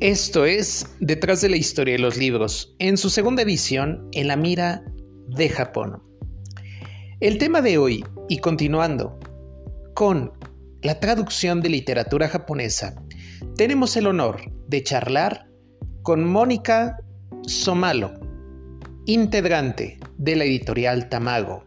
Esto 0.00 0.44
es 0.44 0.86
Detrás 1.00 1.40
de 1.40 1.48
la 1.48 1.56
historia 1.56 1.94
de 1.94 1.98
los 1.98 2.16
libros, 2.16 2.72
en 2.78 2.96
su 2.96 3.10
segunda 3.10 3.42
edición, 3.42 4.08
en 4.12 4.28
la 4.28 4.36
mira 4.36 4.84
de 5.26 5.48
Japón. 5.48 6.00
El 7.18 7.38
tema 7.38 7.62
de 7.62 7.78
hoy, 7.78 8.04
y 8.28 8.38
continuando 8.38 9.18
con 9.96 10.30
la 10.82 11.00
traducción 11.00 11.60
de 11.62 11.70
literatura 11.70 12.28
japonesa, 12.28 12.94
tenemos 13.56 13.96
el 13.96 14.06
honor 14.06 14.40
de 14.68 14.84
charlar 14.84 15.48
con 16.02 16.22
Mónica 16.24 16.96
Somalo, 17.48 18.12
integrante 19.06 19.98
de 20.16 20.36
la 20.36 20.44
editorial 20.44 21.08
Tamago. 21.08 21.64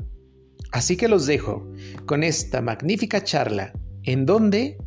Así 0.71 0.95
que 0.95 1.09
los 1.09 1.25
dejo 1.25 1.69
con 2.05 2.23
esta 2.23 2.61
magnífica 2.61 3.21
charla 3.25 3.73
en 4.03 4.25
donde 4.25 4.77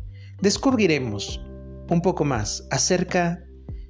descubriremos 0.41 1.45
un 1.89 2.01
poco 2.01 2.25
más 2.25 2.67
acerca 2.71 3.44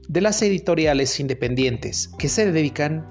de 0.07 0.21
las 0.21 0.41
editoriales 0.41 1.19
independientes 1.19 2.09
que 2.19 2.29
se 2.29 2.51
dedican 2.51 3.05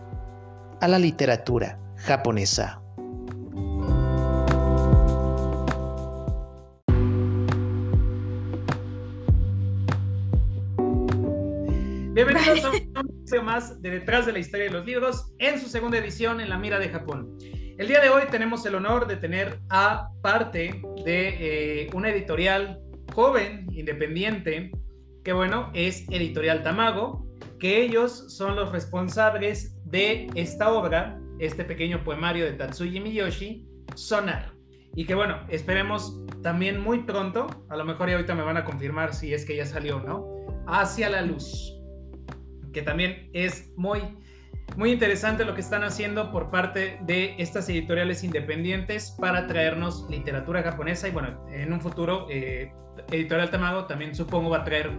a 0.80 0.88
la 0.88 0.98
literatura 0.98 1.78
japonesa. 1.96 2.80
Bienvenidos 12.12 12.64
a 12.64 12.70
un 13.00 13.08
episodio 13.08 13.42
más 13.42 13.82
de 13.82 13.90
Detrás 13.90 14.26
de 14.26 14.32
la 14.32 14.38
Historia 14.38 14.66
de 14.66 14.70
los 14.70 14.86
Libros 14.86 15.34
en 15.38 15.60
su 15.60 15.68
segunda 15.68 15.98
edición 15.98 16.40
en 16.40 16.48
la 16.48 16.58
mira 16.58 16.78
de 16.78 16.88
Japón. 16.90 17.36
El 17.76 17.88
día 17.88 18.00
de 18.00 18.08
hoy 18.08 18.22
tenemos 18.30 18.64
el 18.66 18.76
honor 18.76 19.08
de 19.08 19.16
tener 19.16 19.58
a 19.68 20.10
parte 20.22 20.80
de 21.04 21.82
eh, 21.82 21.90
una 21.92 22.10
editorial 22.10 22.80
joven, 23.12 23.66
independiente, 23.72 24.70
que 25.24 25.32
bueno, 25.32 25.70
es 25.72 26.06
Editorial 26.10 26.62
Tamago, 26.62 27.26
que 27.58 27.82
ellos 27.82 28.26
son 28.28 28.56
los 28.56 28.70
responsables 28.70 29.74
de 29.86 30.28
esta 30.34 30.70
obra, 30.70 31.18
este 31.38 31.64
pequeño 31.64 32.04
poemario 32.04 32.44
de 32.44 32.52
Tatsuya 32.52 33.00
Miyoshi, 33.00 33.66
Sonar. 33.94 34.52
Y 34.94 35.06
que 35.06 35.14
bueno, 35.14 35.40
esperemos 35.48 36.20
también 36.42 36.78
muy 36.80 37.00
pronto, 37.04 37.46
a 37.70 37.76
lo 37.76 37.84
mejor 37.86 38.10
y 38.10 38.12
ahorita 38.12 38.34
me 38.34 38.42
van 38.42 38.58
a 38.58 38.64
confirmar 38.64 39.14
si 39.14 39.32
es 39.32 39.46
que 39.46 39.56
ya 39.56 39.64
salió, 39.64 39.98
¿no? 40.00 40.28
Hacia 40.66 41.08
la 41.08 41.22
luz, 41.22 41.74
que 42.72 42.82
también 42.82 43.30
es 43.32 43.72
muy, 43.76 44.00
muy 44.76 44.90
interesante 44.90 45.44
lo 45.44 45.54
que 45.54 45.60
están 45.60 45.84
haciendo 45.84 46.32
por 46.32 46.50
parte 46.50 46.98
de 47.02 47.36
estas 47.38 47.68
editoriales 47.68 48.24
independientes 48.24 49.16
para 49.20 49.46
traernos 49.46 50.08
literatura 50.10 50.62
japonesa 50.62 51.08
y 51.08 51.12
bueno, 51.12 51.46
en 51.52 51.72
un 51.72 51.80
futuro 51.80 52.26
eh, 52.28 52.72
Editorial 53.10 53.50
Tamago 53.50 53.86
también 53.86 54.14
supongo 54.14 54.50
va 54.50 54.58
a 54.58 54.64
traer 54.64 54.90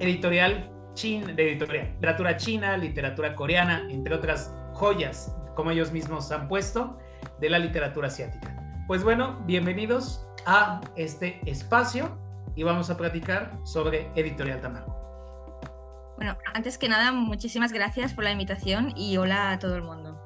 editorial 0.00 0.70
china, 0.94 1.32
de 1.32 1.52
editorial, 1.52 1.92
literatura 1.94 2.36
china, 2.36 2.76
literatura 2.76 3.34
coreana, 3.34 3.86
entre 3.90 4.14
otras 4.14 4.54
joyas, 4.72 5.34
como 5.54 5.70
ellos 5.70 5.92
mismos 5.92 6.30
han 6.32 6.48
puesto, 6.48 6.98
de 7.40 7.50
la 7.50 7.58
literatura 7.58 8.08
asiática. 8.08 8.54
Pues 8.86 9.04
bueno, 9.04 9.38
bienvenidos 9.46 10.26
a 10.46 10.80
este 10.96 11.40
espacio 11.46 12.18
y 12.54 12.62
vamos 12.62 12.90
a 12.90 12.96
platicar 12.96 13.52
sobre 13.64 14.10
Editorial 14.16 14.60
Tamago. 14.60 14.97
Bueno, 16.18 16.36
antes 16.52 16.78
que 16.78 16.88
nada, 16.88 17.12
muchísimas 17.12 17.72
gracias 17.72 18.12
por 18.12 18.24
la 18.24 18.32
invitación 18.32 18.92
y 18.96 19.16
hola 19.18 19.52
a 19.52 19.58
todo 19.60 19.76
el 19.76 19.82
mundo. 19.82 20.18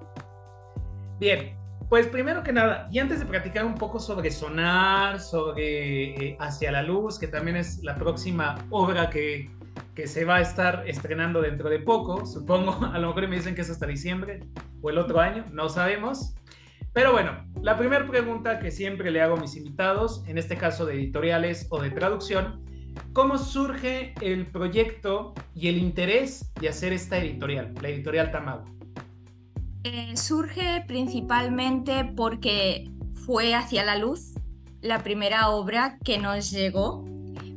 Bien, 1.20 1.54
pues 1.90 2.06
primero 2.06 2.42
que 2.42 2.50
nada, 2.50 2.88
y 2.90 2.98
antes 2.98 3.20
de 3.20 3.26
platicar 3.26 3.66
un 3.66 3.74
poco 3.74 4.00
sobre 4.00 4.30
Sonar, 4.30 5.20
sobre 5.20 6.28
eh, 6.30 6.36
Hacia 6.40 6.72
la 6.72 6.82
Luz, 6.82 7.18
que 7.18 7.28
también 7.28 7.58
es 7.58 7.84
la 7.84 7.96
próxima 7.96 8.56
obra 8.70 9.10
que, 9.10 9.50
que 9.94 10.06
se 10.06 10.24
va 10.24 10.36
a 10.36 10.40
estar 10.40 10.82
estrenando 10.88 11.42
dentro 11.42 11.68
de 11.68 11.80
poco. 11.80 12.24
Supongo, 12.24 12.72
a 12.94 12.98
lo 12.98 13.08
mejor 13.08 13.28
me 13.28 13.36
dicen 13.36 13.54
que 13.54 13.60
es 13.60 13.68
hasta 13.68 13.86
diciembre 13.86 14.40
o 14.80 14.88
el 14.88 14.96
otro 14.96 15.20
año, 15.20 15.44
no 15.52 15.68
sabemos. 15.68 16.34
Pero 16.94 17.12
bueno, 17.12 17.44
la 17.60 17.76
primera 17.76 18.06
pregunta 18.06 18.60
que 18.60 18.70
siempre 18.70 19.10
le 19.10 19.20
hago 19.20 19.36
a 19.36 19.40
mis 19.40 19.56
invitados, 19.56 20.24
en 20.26 20.38
este 20.38 20.56
caso 20.56 20.86
de 20.86 20.94
editoriales 20.94 21.66
o 21.68 21.82
de 21.82 21.90
traducción, 21.90 22.64
¿cómo 23.12 23.38
surge 23.38 24.14
el 24.20 24.46
proyecto 24.46 25.34
y 25.54 25.68
el 25.68 25.78
interés 25.78 26.52
de 26.60 26.68
hacer 26.68 26.92
esta 26.92 27.18
editorial, 27.18 27.74
la 27.80 27.88
editorial 27.88 28.30
Tamago? 28.30 28.64
Eh, 29.84 30.16
surge 30.16 30.84
principalmente 30.86 32.04
porque 32.16 32.90
fue 33.26 33.54
hacia 33.54 33.84
la 33.84 33.96
luz 33.96 34.34
la 34.80 35.02
primera 35.02 35.48
obra 35.48 35.98
que 36.04 36.18
nos 36.18 36.50
llegó 36.50 37.04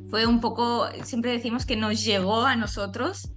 fue 0.10 0.26
un 0.26 0.40
poco, 0.40 0.88
siempre 1.04 1.32
decimos 1.32 1.66
que 1.66 1.76
nos 1.76 2.04
llegó 2.06 2.46
a 2.46 2.56
nosotros. 2.56 3.32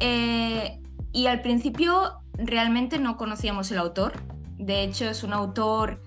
Eh, 0.00 0.80
y 1.12 1.26
al 1.26 1.42
principio 1.42 2.14
realmente 2.34 2.98
no 2.98 3.16
conocíamos 3.16 3.70
el 3.70 3.78
autor. 3.78 4.14
De 4.58 4.82
hecho, 4.82 5.08
es 5.08 5.22
un 5.22 5.32
autor 5.32 6.02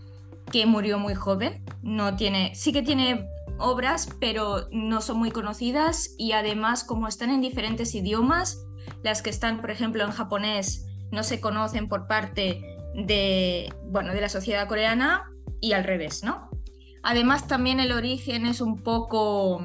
que 0.52 0.66
murió 0.66 1.00
muy 1.00 1.16
joven. 1.16 1.64
No 1.82 2.16
tiene, 2.16 2.54
sí 2.56 2.74
que 2.74 2.82
tiene 2.82 3.28
obras, 3.58 4.10
pero 4.20 4.68
no 4.72 5.02
son 5.02 5.18
muy 5.18 5.32
conocidas. 5.32 6.16
Y 6.18 6.34
además, 6.34 6.84
como 6.84 7.08
están 7.08 7.30
en 7.30 7.42
diferentes 7.42 7.94
idiomas, 7.96 8.66
las 9.04 9.22
que 9.22 9.30
están, 9.30 9.62
por 9.62 9.72
ejemplo, 9.72 10.04
en 10.04 10.12
japonés, 10.12 10.88
no 11.12 11.24
se 11.24 11.40
conocen 11.40 11.88
por 11.88 12.08
parte 12.08 12.62
de, 12.96 13.74
bueno, 13.86 14.14
de 14.14 14.22
la 14.22 14.30
sociedad 14.30 14.68
coreana 14.68 15.32
y 15.62 15.74
al 15.74 15.84
revés, 15.84 16.24
¿no? 16.24 16.50
Además, 17.04 17.48
también 17.48 17.80
el 17.80 17.92
origen 17.92 18.46
es 18.46 18.62
un 18.62 18.82
poco, 18.82 19.64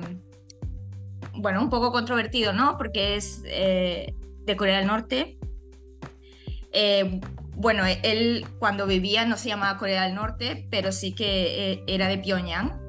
bueno, 1.35 1.63
un 1.63 1.71
poco 1.71 1.93
controvertido, 1.93 2.53
¿no? 2.53 2.77
Porque 2.77 3.17
es 3.17 3.43
eh, 3.47 4.15
de 4.45 4.57
Corea 4.57 4.79
del 4.79 4.89
Norte. 4.89 5.39
Eh, 6.73 7.21
bueno, 7.55 7.85
él 7.87 8.47
cuando 8.59 8.87
vivía 8.87 9.25
no 9.25 9.37
se 9.37 9.49
llamaba 9.49 9.79
Corea 9.79 10.05
del 10.05 10.15
Norte, 10.15 10.67
pero 10.71 10.93
sí 10.93 11.15
que 11.15 11.73
eh, 11.73 11.85
era 11.87 12.09
de 12.09 12.19
Pyongyang. 12.19 12.88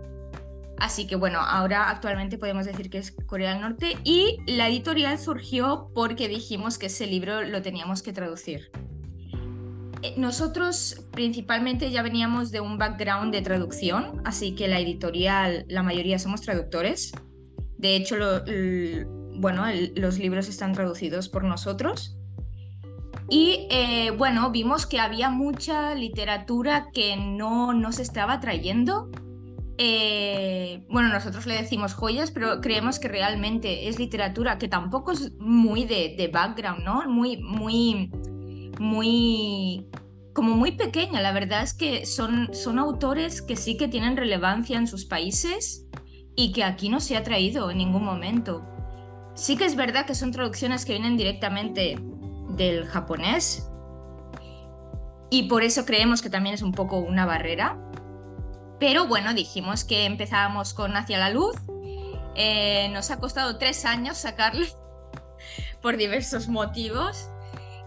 Así 0.79 1.07
que 1.07 1.15
bueno, 1.15 1.39
ahora 1.39 1.89
actualmente 1.89 2.37
podemos 2.37 2.65
decir 2.65 2.89
que 2.89 2.99
es 2.99 3.11
Corea 3.11 3.51
del 3.51 3.61
Norte 3.61 3.97
y 4.03 4.37
la 4.47 4.69
editorial 4.69 5.19
surgió 5.19 5.91
porque 5.93 6.27
dijimos 6.27 6.77
que 6.77 6.85
ese 6.85 7.05
libro 7.05 7.43
lo 7.43 7.61
teníamos 7.61 8.01
que 8.01 8.13
traducir. 8.13 8.71
Eh, 10.01 10.13
nosotros 10.17 11.05
principalmente 11.11 11.91
ya 11.91 12.01
veníamos 12.01 12.51
de 12.51 12.61
un 12.61 12.77
background 12.77 13.33
de 13.33 13.41
traducción, 13.41 14.21
así 14.23 14.55
que 14.55 14.67
la 14.67 14.79
editorial, 14.79 15.65
la 15.67 15.83
mayoría 15.83 16.17
somos 16.19 16.41
traductores. 16.41 17.11
De 17.77 17.95
hecho, 17.95 18.15
bueno, 19.35 19.65
los 19.95 20.19
libros 20.19 20.47
están 20.47 20.73
traducidos 20.73 21.29
por 21.29 21.43
nosotros. 21.43 22.17
Y 23.29 23.67
eh, 23.69 24.11
bueno, 24.17 24.49
vimos 24.51 24.85
que 24.85 24.99
había 24.99 25.29
mucha 25.29 25.93
literatura 25.93 26.87
que 26.93 27.15
no 27.15 27.73
nos 27.73 27.99
estaba 27.99 28.39
trayendo. 28.39 29.09
Eh, 29.81 30.85
bueno, 30.89 31.07
nosotros 31.07 31.45
le 31.45 31.55
decimos 31.55 31.93
joyas, 31.93 32.31
pero 32.31 32.59
creemos 32.59 32.99
que 32.99 33.07
realmente 33.07 33.87
es 33.87 33.97
literatura 33.97 34.57
que 34.57 34.67
tampoco 34.67 35.13
es 35.13 35.31
muy 35.39 35.85
de, 35.85 36.15
de 36.17 36.27
background, 36.27 36.83
¿no? 36.83 37.07
Muy, 37.07 37.37
muy 37.37 38.11
muy 38.79 39.85
como 40.33 40.55
muy 40.55 40.71
pequeña. 40.71 41.21
La 41.21 41.33
verdad 41.33 41.61
es 41.61 41.73
que 41.73 42.05
son, 42.05 42.53
son 42.53 42.79
autores 42.79 43.41
que 43.41 43.55
sí 43.55 43.77
que 43.77 43.87
tienen 43.87 44.17
relevancia 44.17 44.77
en 44.77 44.87
sus 44.87 45.05
países 45.05 45.85
y 46.35 46.53
que 46.53 46.63
aquí 46.63 46.89
no 46.89 46.99
se 46.99 47.17
ha 47.17 47.23
traído 47.23 47.69
en 47.69 47.77
ningún 47.77 48.03
momento. 48.03 48.65
Sí 49.35 49.57
que 49.57 49.65
es 49.65 49.75
verdad 49.75 50.05
que 50.05 50.15
son 50.15 50.31
traducciones 50.31 50.85
que 50.85 50.93
vienen 50.93 51.17
directamente 51.17 51.99
del 52.55 52.85
japonés 52.85 53.69
y 55.29 55.43
por 55.43 55.63
eso 55.63 55.85
creemos 55.85 56.21
que 56.21 56.29
también 56.29 56.55
es 56.55 56.61
un 56.61 56.71
poco 56.71 56.97
una 56.97 57.25
barrera. 57.25 57.77
Pero 58.79 59.07
bueno, 59.07 59.33
dijimos 59.33 59.83
que 59.83 60.05
empezábamos 60.05 60.73
con 60.73 60.95
Hacia 60.95 61.17
la 61.17 61.29
Luz. 61.29 61.55
Eh, 62.35 62.89
nos 62.93 63.11
ha 63.11 63.19
costado 63.19 63.57
tres 63.57 63.83
años 63.85 64.17
sacarlo 64.17 64.65
por 65.81 65.97
diversos 65.97 66.47
motivos. 66.47 67.29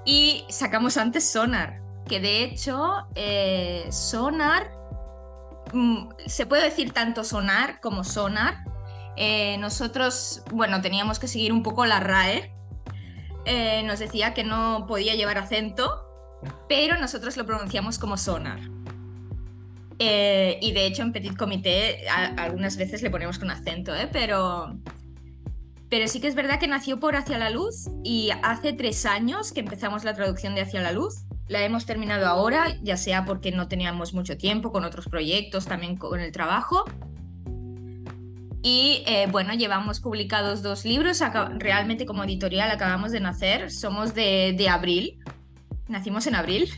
Y 0.05 0.45
sacamos 0.49 0.97
antes 0.97 1.31
Sonar, 1.31 1.81
que 2.09 2.21
de 2.21 2.43
hecho 2.43 3.07
eh, 3.15 3.87
Sonar, 3.91 4.71
mm, 5.73 6.09
se 6.27 6.45
puede 6.45 6.65
decir 6.65 6.93
tanto 6.93 7.25
Sonar 7.25 7.81
como 7.81 8.05
Sonar. 8.05 8.65
Eh, 9.17 9.57
nosotros, 9.59 10.43
bueno, 10.51 10.83
teníamos 10.83 11.19
que 11.19 11.29
seguir 11.29 11.53
un 11.53 11.63
poco 11.63 11.87
la 11.87 12.01
RAE. 12.01 12.53
Nos 13.85 13.99
decía 13.99 14.35
que 14.35 14.45
no 14.45 14.85
podía 14.87 15.15
llevar 15.15 15.37
acento, 15.39 16.05
pero 16.69 16.97
nosotros 16.99 17.37
lo 17.37 17.45
pronunciamos 17.45 17.99
como 17.99 18.17
Sonar. 18.17 18.61
Y 20.61 20.73
de 20.73 20.87
hecho 20.87 21.03
en 21.03 21.13
Petit 21.13 21.37
Comité 21.37 22.09
algunas 22.09 22.77
veces 22.77 23.03
le 23.03 23.11
ponemos 23.11 23.39
con 23.39 23.51
acento, 23.51 23.93
pero 24.13 24.77
pero 25.93 26.09
sí 26.09 26.23
que 26.23 26.29
es 26.29 26.35
verdad 26.35 26.59
que 26.59 26.69
nació 26.69 26.99
por 26.99 27.17
Hacia 27.17 27.37
la 27.37 27.51
Luz 27.51 27.91
y 28.03 28.31
hace 28.43 28.73
tres 28.73 29.05
años 29.05 29.53
que 29.53 29.61
empezamos 29.61 30.05
la 30.05 30.15
traducción 30.15 30.55
de 30.55 30.63
Hacia 30.63 30.81
la 30.81 30.91
Luz. 30.91 31.27
La 31.49 31.63
hemos 31.65 31.85
terminado 31.85 32.27
ahora, 32.27 32.79
ya 32.83 32.97
sea 32.97 33.27
porque 33.27 33.53
no 33.53 33.69
teníamos 33.69 34.15
mucho 34.15 34.39
tiempo 34.39 34.73
con 34.73 34.87
otros 34.87 35.05
proyectos, 35.11 35.67
también 35.67 35.99
con 35.99 36.19
el 36.19 36.33
trabajo. 36.33 36.87
Y 38.63 39.03
eh, 39.07 39.27
bueno, 39.31 39.53
llevamos 39.53 40.01
publicados 40.01 40.63
dos 40.63 40.87
libros, 40.87 41.23
realmente 41.59 42.07
como 42.07 42.25
editorial 42.25 42.71
acabamos 42.71 43.13
de 43.13 43.21
nacer, 43.21 43.71
somos 43.71 44.15
de 44.15 44.67
abril, 44.71 45.19
nacimos 45.89 46.27
en 46.27 46.37
abril. 46.37 46.71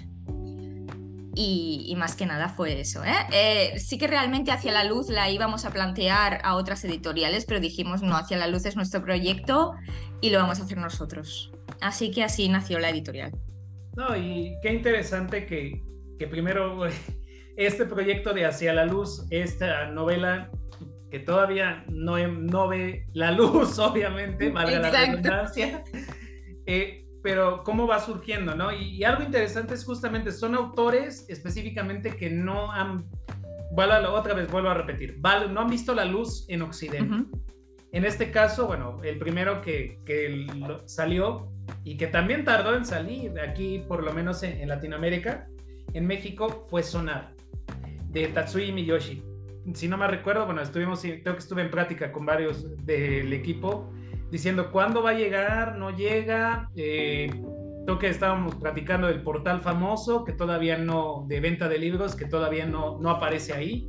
Y, 1.37 1.95
más 1.97 2.17
que 2.17 2.27
nada 2.27 2.49
fue 2.49 2.81
eso. 2.81 3.05
¿eh? 3.05 3.15
¿eh? 3.33 3.79
sí 3.79 3.99
que 3.99 4.07
realmente 4.07 4.53
hacia 4.53 4.73
la 4.73 4.85
luz 4.85 5.09
la 5.09 5.31
íbamos 5.31 5.65
a 5.65 5.71
plantear 5.71 6.41
a 6.45 6.55
otras 6.55 6.85
editoriales, 6.85 7.45
pero 7.45 7.61
dijimos 7.61 8.03
no, 8.03 8.17
hacia 8.17 8.37
la 8.37 8.47
luz 8.47 8.67
es 8.67 8.77
nuestro 8.77 9.03
proyecto 9.03 9.73
y 10.21 10.31
lo 10.31 10.39
vamos 10.39 10.61
a 10.61 10.65
hacer 10.65 10.79
nosotros. 10.79 11.53
Así 11.81 12.11
que 12.11 12.23
así 12.23 12.49
nació 12.49 12.79
la 12.79 12.91
editorial. 12.91 13.33
No, 13.97 14.17
y 14.17 14.57
qué 14.63 14.73
interesante 14.73 15.47
que, 15.47 15.83
que 16.19 16.27
primero 16.27 16.87
este 17.57 17.85
proyecto 17.85 18.33
de 18.33 18.47
Hacia 18.47 18.73
la 18.73 18.85
Luz, 18.85 19.27
esta 19.31 19.87
novela 19.91 20.51
que 21.11 21.21
todavía 21.21 21.85
no, 21.89 22.19
no 22.27 22.67
ve 22.67 23.07
la 23.13 23.31
luz, 23.31 23.79
obviamente, 23.79 24.51
valga 24.51 24.81
la 24.81 24.91
redundancia. 24.91 25.85
Eh, 26.67 27.04
pero 27.25 27.65
cómo 27.65 27.87
va 27.87 28.01
surgiendo, 28.01 28.55
¿no? 28.55 28.71
Y, 28.71 29.03
algo 29.03 29.23
interesante 29.23 29.73
es 29.73 29.83
justamente, 29.83 30.31
son 30.31 30.55
autores 30.55 31.25
específicamente 31.31 32.15
que 32.17 32.29
no 32.29 32.71
han, 32.71 33.07
otra 33.75 34.35
vez 34.35 34.51
vuelvo 34.51 34.69
a 34.69 34.75
repetir, 34.75 35.19
no 35.23 35.61
han 35.63 35.71
visto 35.71 35.95
la 35.95 36.05
luz 36.05 36.45
en 36.49 36.61
Occidente. 36.61 37.25
En 37.93 38.05
este 38.05 38.31
caso, 38.31 38.67
bueno, 38.67 39.01
el 39.03 39.19
primero 39.19 39.63
que, 39.63 39.99
que, 40.05 40.47
salió 40.85 41.49
y 41.83 41.97
que 41.97 42.09
también 42.09 42.45
tardó 42.45 42.77
en 42.77 42.85
salir 42.85 43.41
aquí, 43.41 43.83
por 43.89 44.05
lo 44.05 44.13
menos 44.13 44.43
en, 44.43 44.61
en 44.61 44.69
Latinoamérica, 44.69 45.49
en 45.95 46.07
México, 46.07 46.67
fue 46.69 46.83
Sonar, 46.83 47.33
de 48.11 48.29
Tatsuya 48.29 48.71
Miyoshi 48.75 49.23
si 49.73 49.89
no 49.89 49.97
me 49.97 50.07
recuerdo, 50.07 50.45
bueno, 50.45 50.61
estuvimos, 50.61 51.01
creo 51.01 51.23
que 51.23 51.39
estuve 51.39 51.63
en 51.63 51.71
práctica 51.71 52.13
con 52.13 52.27
varios 52.27 52.85
del 52.85 53.33
equipo 53.33 53.91
diciendo 54.35 54.73
cuándo 54.73 55.01
va 55.01 55.11
a 55.11 55.15
llegar, 55.15 55.79
no 55.79 55.97
llega. 55.97 56.69
Eh, 56.75 57.31
creo 57.85 58.01
que 58.01 58.09
estábamos 58.09 58.57
platicando 58.57 59.07
del 59.07 59.23
portal 59.23 59.61
famoso, 59.61 60.25
que 60.25 60.33
todavía 60.33 60.77
no, 60.77 61.25
de 61.29 61.39
venta 61.39 61.69
de 61.69 61.79
libros, 61.79 62.17
que 62.17 62.25
todavía 62.25 62.67
no, 62.67 62.99
no 62.99 63.11
aparece 63.11 63.53
ahí. 63.53 63.89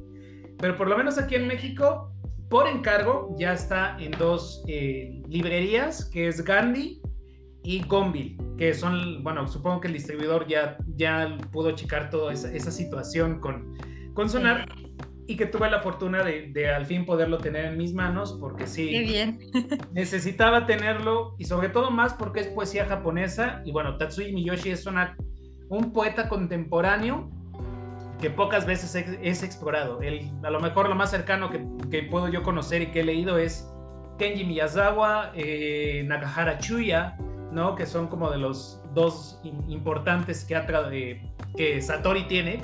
Pero 0.59 0.75
por 0.75 0.87
lo 0.87 0.95
menos 0.95 1.17
aquí 1.17 1.33
en 1.33 1.47
México, 1.47 2.11
por 2.47 2.67
encargo, 2.67 3.35
ya 3.39 3.53
está 3.53 3.97
en 3.99 4.11
dos 4.11 4.63
eh, 4.67 5.19
librerías, 5.27 6.05
que 6.11 6.27
es 6.27 6.43
Gandhi 6.43 7.01
y 7.63 7.83
Gonville, 7.87 8.37
que 8.59 8.71
son, 8.75 9.23
bueno, 9.23 9.47
supongo 9.47 9.81
que 9.81 9.87
el 9.87 9.93
distribuidor 9.93 10.47
ya, 10.47 10.77
ya 10.95 11.39
pudo 11.51 11.71
checar 11.71 12.11
toda 12.11 12.33
esa, 12.33 12.71
situación 12.71 13.39
con, 13.39 13.75
con 14.13 14.29
Sonar 14.29 14.67
y 15.27 15.37
que 15.37 15.45
tuve 15.45 15.69
la 15.69 15.81
fortuna 15.81 16.23
de, 16.23 16.69
al 16.69 16.85
fin 16.85 17.05
poderlo 17.05 17.37
tener 17.37 17.65
en 17.65 17.77
mis 17.77 17.93
manos, 17.93 18.37
porque 18.39 18.67
sí, 18.67 18.87
bien. 18.99 19.39
necesitaba 19.93 20.65
tenerlo 20.65 21.35
y 21.37 21.45
sobre 21.45 21.69
todo 21.69 21.91
más 21.91 22.13
porque 22.13 22.41
es 22.41 22.47
poesía 22.47 22.85
japonesa 22.85 23.61
y 23.65 23.71
bueno, 23.71 23.97
Tatsuya 23.97 24.31
Miyoshi 24.33 24.71
es 24.71 24.85
una, 24.85 25.15
un 25.69 25.91
poeta 25.93 26.29
contemporáneo 26.29 27.29
que 28.21 28.29
pocas 28.29 28.65
veces 28.65 28.95
es, 29.21 29.43
explorado. 29.43 30.01
El, 30.01 30.31
a 30.43 30.49
lo 30.49 30.59
mejor 30.59 30.89
lo 30.89 30.95
más 30.95 31.11
cercano 31.11 31.49
que, 31.49 31.65
que, 31.89 32.03
puedo 32.03 32.29
yo 32.29 32.43
conocer 32.43 32.81
y 32.81 32.87
que 32.87 33.01
he 33.01 33.03
leído 33.03 33.37
es 33.37 33.69
Kenji 34.17 34.45
Miyazawa, 34.45 35.31
eh, 35.35 36.03
Nakahara 36.07 36.57
Chuya, 36.59 37.17
¿no? 37.51 37.75
que 37.75 37.85
son 37.85 38.07
como 38.07 38.31
de 38.31 38.37
los 38.37 38.81
dos 38.93 39.39
importantes 39.43 40.45
que, 40.45 40.55
ha 40.55 40.65
eh, 40.91 41.21
que 41.57 41.81
Satori 41.81 42.23
tiene, 42.23 42.61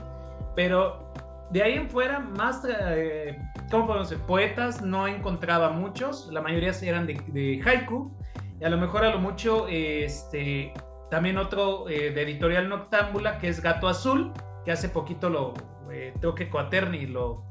pero 0.55 1.13
de 1.51 1.63
ahí 1.63 1.73
en 1.73 1.89
fuera, 1.89 2.19
más, 2.19 2.65
eh, 2.65 3.37
¿cómo 3.69 3.87
podemos 3.87 4.09
decir? 4.09 4.25
Poetas 4.25 4.81
no 4.81 5.07
encontraba 5.07 5.71
muchos, 5.71 6.29
la 6.31 6.41
mayoría 6.41 6.71
eran 6.81 7.05
de, 7.05 7.61
haiku, 7.65 8.11
y 8.59 8.63
a 8.63 8.69
lo 8.69 8.77
mejor 8.77 9.03
a 9.03 9.11
lo 9.11 9.19
mucho, 9.19 9.67
este, 9.67 10.73
también 11.09 11.37
otro 11.37 11.89
eh, 11.89 12.11
de 12.11 12.21
editorial 12.21 12.69
Noctámbula, 12.69 13.37
que 13.39 13.49
es 13.49 13.61
Gato 13.61 13.87
Azul, 13.87 14.31
que 14.63 14.71
hace 14.71 14.87
poquito 14.87 15.29
lo, 15.29 15.53
eh, 15.91 16.13
creo 16.19 16.35
que 16.35 16.49
Coaterni 16.49 17.05
lo, 17.05 17.43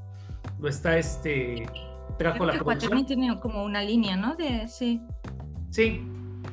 lo 0.59 0.69
está, 0.69 0.97
este, 0.97 1.67
trajo 2.19 2.47
la 2.47 2.59
que 2.59 3.05
tiene 3.05 3.39
como 3.39 3.65
una 3.65 3.83
línea, 3.83 4.17
¿no? 4.17 4.35
De, 4.35 4.67
sí. 4.67 5.03
Sí, 5.71 6.03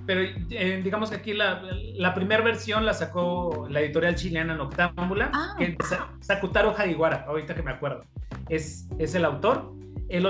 pero 0.05 0.21
eh, 0.21 0.81
digamos 0.83 1.09
que 1.09 1.17
aquí 1.17 1.33
la, 1.33 1.61
la 1.95 2.13
primera 2.13 2.43
versión 2.43 2.85
la 2.85 2.93
sacó 2.93 3.67
la 3.69 3.81
editorial 3.81 4.15
chilena 4.15 4.55
Noctámbula, 4.55 5.31
ah. 5.33 5.55
que 5.57 5.65
es 5.79 5.95
Sakutaro 6.21 6.73
Hagiguara, 6.77 7.25
ahorita 7.27 7.55
que 7.55 7.63
me 7.63 7.71
acuerdo. 7.71 8.03
Es, 8.49 8.87
es 8.97 9.15
el 9.15 9.25
autor, 9.25 9.73
él 10.09 10.25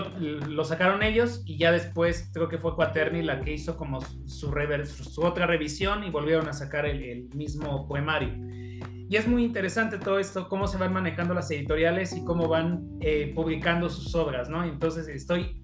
lo, 0.47 0.63
sacaron 0.63 1.03
ellos 1.03 1.43
y 1.45 1.57
ya 1.57 1.71
después 1.71 2.29
creo 2.33 2.49
que 2.49 2.57
fue 2.57 2.75
Quaterni 2.75 3.21
la 3.21 3.41
que 3.41 3.53
hizo 3.53 3.77
como 3.77 4.01
su, 4.01 4.25
su, 4.25 5.21
otra 5.21 5.45
revisión 5.45 6.03
y 6.03 6.09
volvieron 6.09 6.47
a 6.47 6.53
sacar 6.53 6.85
el, 6.85 7.29
mismo 7.35 7.87
poemario. 7.87 8.33
Y 9.09 9.15
es 9.15 9.27
muy 9.27 9.45
interesante 9.45 9.97
todo 9.99 10.19
esto, 10.19 10.49
cómo 10.49 10.67
se 10.67 10.77
van 10.77 10.93
manejando 10.93 11.33
las 11.33 11.49
editoriales 11.51 12.13
y 12.15 12.25
cómo 12.25 12.47
van 12.47 12.83
eh, 13.01 13.31
publicando 13.35 13.89
sus 13.89 14.13
obras, 14.15 14.49
¿no? 14.49 14.63
Entonces 14.63 15.07
estoy 15.07 15.61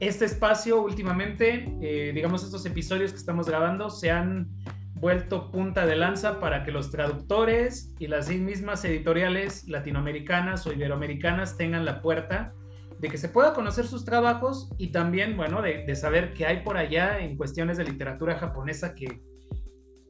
este 0.00 0.24
espacio 0.24 0.82
últimamente, 0.82 1.72
eh, 1.80 2.12
digamos 2.14 2.44
estos 2.44 2.66
episodios 2.66 3.12
que 3.12 3.18
estamos 3.18 3.46
grabando, 3.46 3.90
se 3.90 4.10
han 4.10 4.48
vuelto 4.94 5.50
punta 5.50 5.84
de 5.84 5.96
lanza 5.96 6.38
para 6.38 6.64
que 6.64 6.70
los 6.70 6.90
traductores 6.90 7.92
y 7.98 8.06
las 8.06 8.28
mismas 8.28 8.84
editoriales 8.84 9.68
latinoamericanas 9.68 10.64
o 10.66 10.72
iberoamericanas 10.72 11.56
tengan 11.56 11.84
la 11.84 12.00
puerta 12.00 12.54
de 13.00 13.08
que 13.08 13.18
se 13.18 13.28
pueda 13.28 13.52
conocer 13.52 13.84
sus 13.84 14.04
trabajos 14.04 14.70
y 14.78 14.92
también, 14.92 15.36
bueno, 15.36 15.60
de, 15.60 15.92
saber 15.96 16.34
qué 16.34 16.46
hay 16.46 16.62
por 16.62 16.76
allá 16.76 17.18
en 17.18 17.36
cuestiones 17.36 17.76
de 17.76 17.84
literatura 17.84 18.38
japonesa 18.38 18.94
que 18.94 19.20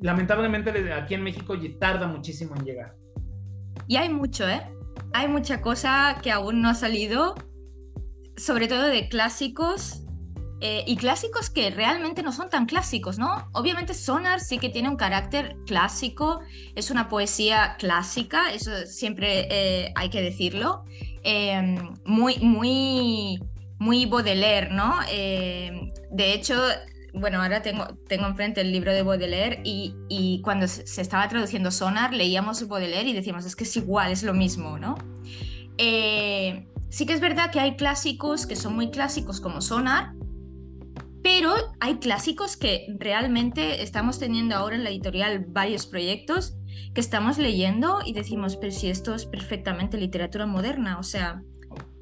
lamentablemente 0.01 0.93
aquí 0.93 1.15
en 1.15 1.23
México 1.23 1.55
tarda 1.81 2.07
muchísimo 2.07 2.55
en 2.55 2.65
llegar. 2.65 2.95
Y 3.89 3.97
hay 3.97 4.11
mucho, 4.11 4.47
¿eh? 4.47 4.61
Hay 5.15 5.27
mucha 5.27 5.63
cosa 5.63 6.19
que 6.23 6.31
aún 6.31 6.61
no 6.61 6.69
ha 6.69 6.75
salido 6.75 7.35
sobre 8.43 8.67
todo 8.67 8.89
de 8.89 9.09
clásicos 9.09 10.03
eh, 10.61 10.85
y 10.87 10.97
clásicos 10.97 11.51
que 11.51 11.71
realmente 11.71 12.23
no 12.23 12.31
son 12.31 12.49
tan 12.49 12.67
clásicos, 12.67 13.19
¿no? 13.19 13.49
Obviamente 13.53 13.95
Sonar 13.95 14.41
sí 14.41 14.59
que 14.59 14.69
tiene 14.69 14.89
un 14.89 14.97
carácter 14.97 15.57
clásico, 15.67 16.41
es 16.77 16.91
una 16.93 17.09
poesía 17.09 17.75
clásica, 17.79 18.53
eso 18.53 18.71
siempre 18.87 19.49
eh, 19.51 19.93
hay 19.97 20.09
que 20.09 20.23
decirlo, 20.23 20.85
em, 21.25 21.97
muy, 22.05 22.39
muy, 22.39 23.41
muy 23.81 24.07
Baudelaire, 24.07 24.71
¿no? 24.71 25.01
Em, 25.11 25.91
de 26.13 26.33
hecho, 26.33 26.63
bueno, 27.13 27.43
ahora 27.43 27.61
tengo, 27.63 27.87
tengo 28.07 28.27
enfrente 28.27 28.61
el 28.61 28.71
libro 28.71 28.93
de 28.93 29.03
Baudelaire 29.03 29.61
y, 29.65 29.97
y, 30.09 30.41
cuando 30.43 30.69
se 30.69 31.01
estaba 31.01 31.29
traduciendo 31.29 31.73
Sonar 31.73 32.15
leíamos 32.15 32.67
Baudelaire 32.69 33.11
y 33.11 33.15
decíamos, 33.15 33.45
es 33.47 33.57
que 33.57 33.65
es 33.65 33.77
igual, 33.77 34.13
es 34.13 34.23
lo 34.23 34.33
mismo, 34.33 34.79
¿no? 34.79 34.97
Eh, 35.77 36.69
Sí 36.93 37.07
que 37.07 37.15
es 37.15 37.21
verdad 37.21 37.51
que 37.51 37.59
hay 37.59 37.75
clásicos 37.77 38.47
que 38.47 38.55
son 38.55 38.75
muy 38.75 38.91
clásicos 38.91 39.41
como 39.41 39.63
Sonar, 39.63 40.13
pero 41.23 41.55
hay 41.81 41.95
clásicos 41.97 42.59
que 42.59 42.87
realmente 42.99 43.83
estamos 43.83 44.19
teniendo 44.19 44.57
ahora 44.57 44.77
en 44.77 44.85
la 44.85 44.91
editorial 44.91 45.47
varios 45.49 45.87
proyectos 45.87 46.55
que 46.95 47.01
estamos 47.01 47.39
leyendo 47.39 48.01
y 48.05 48.13
decimos, 48.13 48.59
pero 48.59 48.73
si 48.73 48.91
esto 48.91 49.15
es 49.15 49.25
perfectamente 49.25 49.97
literatura 49.97 50.45
moderna, 50.45 50.99
o 50.99 51.03
sea, 51.03 51.43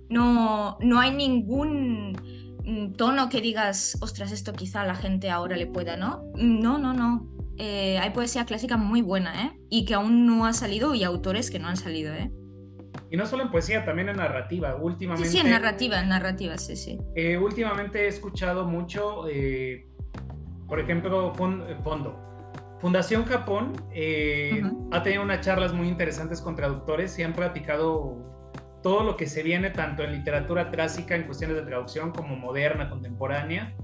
no, 0.08 0.76
no 0.80 0.98
hay 0.98 1.12
ningún 1.12 2.16
mm, 2.64 2.94
tono 2.94 3.28
que 3.28 3.40
digas, 3.40 3.96
ostras, 4.00 4.32
esto 4.32 4.54
quizá 4.54 4.84
la 4.84 4.96
gente 4.96 5.30
ahora 5.30 5.56
le 5.56 5.68
pueda, 5.68 5.96
¿no? 5.96 6.24
No, 6.34 6.78
no, 6.78 6.94
no. 6.94 7.30
Eh, 7.58 7.96
hay 7.98 8.10
poesía 8.10 8.44
clásica 8.44 8.76
muy 8.76 9.02
buena, 9.02 9.44
¿eh? 9.44 9.60
Y 9.70 9.84
que 9.84 9.94
aún 9.94 10.26
no 10.26 10.46
ha 10.46 10.52
salido 10.52 10.96
y 10.96 11.04
autores 11.04 11.48
que 11.52 11.60
no 11.60 11.68
han 11.68 11.76
salido, 11.76 12.12
¿eh? 12.12 12.32
Y 13.10 13.16
no 13.16 13.26
solo 13.26 13.42
en 13.42 13.50
poesía, 13.50 13.84
también 13.84 14.08
en 14.08 14.16
narrativa. 14.16 14.76
Últimamente. 14.76 15.28
Sí, 15.28 15.38
sí 15.38 15.44
en 15.44 15.50
narrativa, 15.50 16.00
en 16.00 16.08
narrativa, 16.08 16.56
sí, 16.58 16.76
sí. 16.76 16.98
Eh, 17.14 17.36
últimamente 17.36 18.04
he 18.04 18.08
escuchado 18.08 18.64
mucho, 18.64 19.28
eh, 19.28 19.88
por 20.68 20.78
ejemplo, 20.78 21.32
eh, 21.68 21.76
Fondo. 21.82 22.18
Fundación 22.80 23.24
Japón 23.24 23.74
ha 24.90 25.02
tenido 25.02 25.22
unas 25.22 25.40
charlas 25.42 25.74
muy 25.74 25.88
interesantes 25.88 26.40
con 26.40 26.56
traductores 26.56 27.18
y 27.18 27.22
han 27.22 27.34
platicado 27.34 28.16
todo 28.82 29.04
lo 29.04 29.16
que 29.16 29.26
se 29.26 29.42
viene 29.42 29.68
tanto 29.68 30.02
en 30.02 30.12
literatura 30.12 30.70
clásica 30.70 31.14
en 31.14 31.24
cuestiones 31.24 31.56
de 31.58 31.62
traducción 31.64 32.12
como 32.12 32.36
moderna, 32.36 32.88
contemporánea. 32.88 33.74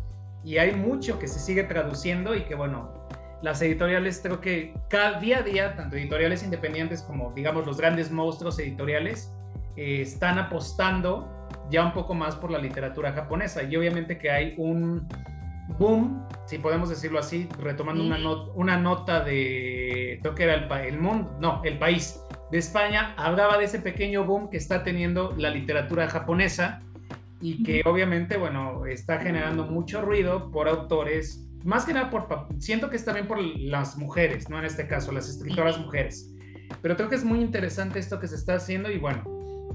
Y 0.45 0.59
hay 0.59 0.75
mucho 0.75 1.19
que 1.19 1.27
se 1.29 1.41
sigue 1.41 1.65
traduciendo 1.65 2.35
y 2.35 2.45
que, 2.45 2.55
bueno, 2.55 3.07
las 3.47 3.63
editoriales 3.63 4.19
creo 4.21 4.41
que 4.41 4.75
cada 4.91 5.21
día 5.21 5.39
a 5.39 5.43
día, 5.43 5.77
tanto 5.77 5.95
editoriales 5.95 6.43
independientes 6.43 7.01
como 7.01 7.33
digamos 7.33 7.65
los 7.65 7.77
grandes 7.77 8.11
monstruos 8.11 8.59
editoriales, 8.59 9.33
eh, 9.77 10.01
están 10.03 10.37
apostando 10.41 11.31
ya 11.71 11.85
un 11.85 11.93
poco 11.93 12.13
más 12.13 12.35
por 12.35 12.51
la 12.51 12.59
literatura 12.59 13.13
japonesa. 13.13 13.63
Y 13.63 13.77
obviamente 13.77 14.19
que 14.19 14.33
hay 14.33 14.55
un 14.57 15.07
boom, 15.79 16.27
si 16.47 16.59
podemos 16.59 16.89
decirlo 16.89 17.21
así, 17.21 17.49
retomando 17.61 18.03
una, 18.03 18.19
una 18.57 18.79
nota 18.79 19.21
de, 19.21 20.19
creo 20.23 20.35
que 20.35 20.43
era 20.43 20.55
el, 20.55 20.87
el 20.89 20.99
mundo, 20.99 21.33
no, 21.41 21.63
el 21.63 21.79
país 21.79 22.21
de 22.51 22.59
España, 22.59 23.15
hablaba 23.17 23.59
de 23.59 23.67
ese 23.67 23.79
pequeño 23.79 24.25
boom 24.25 24.51
que 24.51 24.57
está 24.57 24.83
teniendo 24.83 25.33
la 25.39 25.51
literatura 25.51 26.09
japonesa 26.09 26.83
y 27.41 27.63
que 27.63 27.83
obviamente, 27.85 28.39
bueno, 28.39 28.87
está 28.87 29.21
generando 29.21 29.67
mucho 29.67 30.03
ruido 30.03 30.51
por 30.51 30.69
autores, 30.69 31.46
más 31.65 31.85
que 31.85 31.93
nada 31.93 32.11
por, 32.11 32.27
siento 32.59 32.91
que 32.91 32.97
es 32.97 33.05
también 33.05 33.27
por 33.27 33.41
las 33.41 33.97
mujeres, 33.97 34.49
¿no? 34.49 34.59
En 34.59 34.65
este 34.65 34.87
caso, 34.87 35.13
las 35.13 35.29
escritoras 35.29 35.79
mujeres. 35.79 36.33
Pero 36.83 36.97
creo 36.97 37.09
que 37.09 37.17
es 37.17 37.25
muy 37.25 37.41
interesante 37.41 37.99
esto 37.99 38.21
que 38.21 38.29
se 38.29 38.37
está 38.37 38.55
haciendo 38.55 38.91
y 38.91 38.99
bueno, 38.99 39.25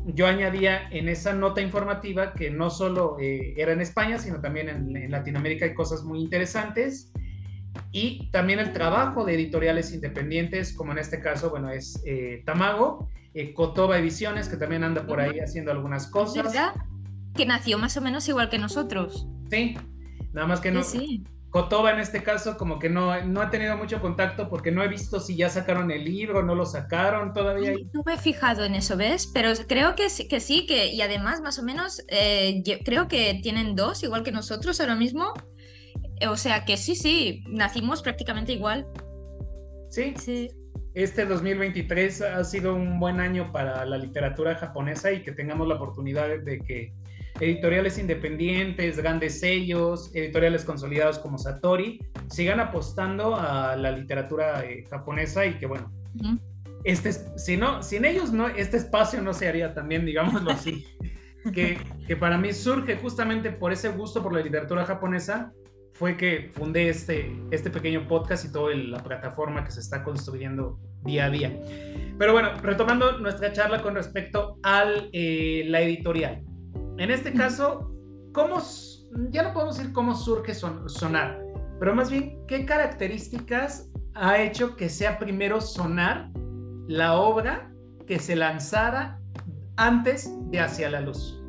yo 0.06 0.28
añadía 0.28 0.90
en 0.90 1.10
esa 1.10 1.34
nota 1.34 1.62
informativa 1.62 2.34
que 2.34 2.50
no 2.50 2.70
solo 2.70 3.18
eh, 3.20 3.54
era 3.58 3.74
en 3.74 3.82
España, 3.82 4.18
sino 4.18 4.42
también 4.42 4.70
en, 4.70 5.12
Latinoamérica 5.12 5.66
hay 5.66 5.74
cosas 5.74 6.04
muy 6.04 6.20
interesantes 6.20 7.12
y 7.92 8.30
también 8.32 8.60
el 8.60 8.74
trabajo 8.74 9.26
de 9.26 9.36
editoriales 9.36 9.94
independientes, 9.94 10.74
como 10.74 10.92
en 10.92 10.98
este 10.98 11.22
caso, 11.22 11.50
bueno, 11.50 11.70
es 11.70 12.02
eh, 12.06 12.44
Tamago, 12.46 13.10
eh, 13.34 13.54
Cotoba 13.54 13.98
Ediciones, 13.98 14.50
que 14.50 14.58
también 14.58 14.84
anda 14.84 15.06
por 15.06 15.20
ahí 15.20 15.40
haciendo 15.40 15.72
algunas 15.72 16.08
cosas. 16.08 16.46
¿Verdad? 16.46 16.74
Que 17.36 17.46
nació 17.46 17.78
más 17.78 17.96
o 17.96 18.02
menos 18.02 18.28
igual 18.28 18.50
que 18.50 18.58
nosotros. 18.58 19.28
Sí, 19.50 19.78
nada 20.34 20.48
más 20.48 20.60
que 20.60 20.72
no. 20.72 20.84
Sí, 20.84 21.24
Cotoba 21.52 21.92
en 21.92 22.00
este 22.00 22.24
caso 22.24 22.58
como 22.58 22.80
que 22.80 22.90
no, 22.90 23.22
no 23.26 23.42
ha 23.42 23.50
tenido 23.50 23.76
mucho 23.76 24.00
contacto 24.00 24.48
porque 24.48 24.72
no 24.72 24.82
he 24.84 24.88
visto 24.88 25.20
si 25.20 25.36
ya 25.36 25.50
sacaron 25.50 25.92
el 25.92 26.06
libro, 26.06 26.44
no 26.44 26.56
lo 26.56 26.66
sacaron 26.66 27.34
todavía. 27.34 27.74
No 27.94 28.04
me 28.06 28.14
he 28.14 28.18
fijado 28.18 28.64
en 28.64 28.74
eso, 28.74 28.96
¿ves? 28.96 29.28
Pero 29.28 29.52
creo 29.68 29.94
que 29.96 30.10
sí, 30.10 30.30
que, 30.30 30.40
sí, 30.40 30.66
que 30.66 30.94
y 30.94 31.02
además 31.02 31.42
más 31.42 31.60
o 31.60 31.64
menos 31.64 32.06
eh, 32.08 32.64
creo 32.86 33.10
que 33.10 33.38
tienen 33.44 33.76
dos, 33.76 34.02
igual 34.02 34.24
que 34.24 34.32
nosotros 34.32 34.80
ahora 34.80 34.96
mismo. 34.96 35.34
O 36.30 36.38
sea 36.38 36.64
que 36.64 36.78
sí, 36.78 36.96
sí, 36.96 37.44
nacimos 37.50 38.02
prácticamente 38.02 38.54
igual. 38.54 38.88
Sí. 39.90 40.14
Sí. 40.18 40.50
Este 40.94 41.26
2023 41.26 42.22
ha 42.22 42.44
sido 42.46 42.76
un 42.76 43.00
buen 43.00 43.20
año 43.20 43.52
para 43.52 43.86
la 43.86 43.98
literatura 43.98 44.56
japonesa 44.56 45.12
y 45.12 45.24
que 45.24 45.34
tengamos 45.34 45.68
la 45.68 45.76
oportunidad 45.76 46.28
de 46.30 46.60
que 46.60 46.94
editoriales 47.40 47.98
independientes, 47.98 48.98
grandes 48.98 49.40
sellos, 49.40 50.14
editoriales 50.14 50.66
consolidados 50.66 51.20
como 51.20 51.38
Satori, 51.38 52.00
sigan 52.30 52.60
apostando 52.60 53.36
a 53.36 53.76
la 53.76 53.92
literatura 53.92 54.64
eh, 54.64 54.86
japonesa 54.90 55.46
y 55.46 55.54
que 55.56 55.66
bueno, 55.66 55.92
este, 56.84 57.14
si 57.38 57.58
no, 57.58 57.82
sin 57.82 58.06
ellos 58.06 58.32
no, 58.32 58.48
este 58.48 58.78
espacio 58.78 59.22
no 59.22 59.34
se 59.34 59.48
haría 59.48 59.74
también, 59.74 60.06
digámoslo 60.06 60.52
así. 60.52 60.86
que, 61.54 61.80
que 62.08 62.16
para 62.16 62.38
mí 62.38 62.54
surge 62.54 62.98
justamente 62.98 63.52
por 63.52 63.72
ese 63.72 63.90
gusto 63.90 64.22
por 64.22 64.34
la 64.34 64.42
literatura 64.42 64.86
japonesa, 64.86 65.52
fue 65.94 66.18
que 66.18 66.50
fundé 66.54 66.90
este, 66.90 67.32
este 67.52 67.70
pequeño 67.70 68.08
podcast 68.08 68.46
y 68.46 68.52
toda 68.52 68.74
la 68.76 69.04
plataforma 69.04 69.64
que 69.64 69.72
se 69.72 69.82
está 69.82 70.04
construyendo 70.04 70.80
día 71.04 71.26
a 71.26 71.30
día. 71.30 71.62
Pero 72.18 72.34
bueno, 72.34 72.54
retomando 72.62 73.20
nuestra 73.20 73.52
charla 73.54 73.82
con 73.82 73.96
respecto 73.96 74.58
a 74.64 74.86
eh, 75.12 75.64
la 75.68 75.82
editorial. 75.82 76.44
En 76.98 77.12
este 77.12 77.34
caso, 77.34 77.92
¿cómo, 78.34 78.58
ya 79.30 79.44
no 79.44 79.54
podemos 79.54 79.78
decir 79.78 79.94
cómo 79.94 80.16
surge 80.16 80.54
sonar, 80.54 81.42
pero 81.80 81.96
más 81.96 82.12
bien, 82.12 82.38
¿qué 82.48 82.66
características 82.66 83.90
ha 84.14 84.42
hecho 84.42 84.76
que 84.76 84.90
sea 84.90 85.18
primero 85.18 85.62
sonar 85.62 86.32
la 86.88 87.20
obra 87.20 87.72
que 88.06 88.20
se 88.20 88.36
lanzara 88.36 89.20
antes 89.78 90.30
de 90.52 90.60
Hacia 90.60 90.90
la 90.90 91.02
Luz? 91.02 91.42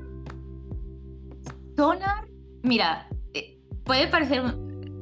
Sonar, 1.76 2.28
mira, 2.62 3.08
eh, 3.34 3.60
puede 3.84 4.08
parecer 4.08 4.42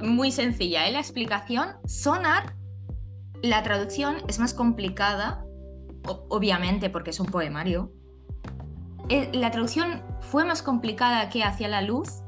muy 0.02 0.30
sencilla 0.32 0.88
¿eh? 0.88 0.92
la 0.92 1.00
explicación. 1.00 1.68
Sonar, 1.87 2.56
la 3.42 3.62
traducción 3.62 4.16
es 4.28 4.38
más 4.38 4.54
complicada, 4.54 5.44
obviamente 6.28 6.90
porque 6.90 7.11
es 7.11 7.20
un 7.20 7.26
poemario, 7.26 7.92
la 9.32 9.50
traducción 9.50 10.02
fue 10.20 10.44
más 10.44 10.62
complicada 10.62 11.28
que 11.28 11.42
Hacia 11.42 11.68
la 11.68 11.82
Luz, 11.82 12.22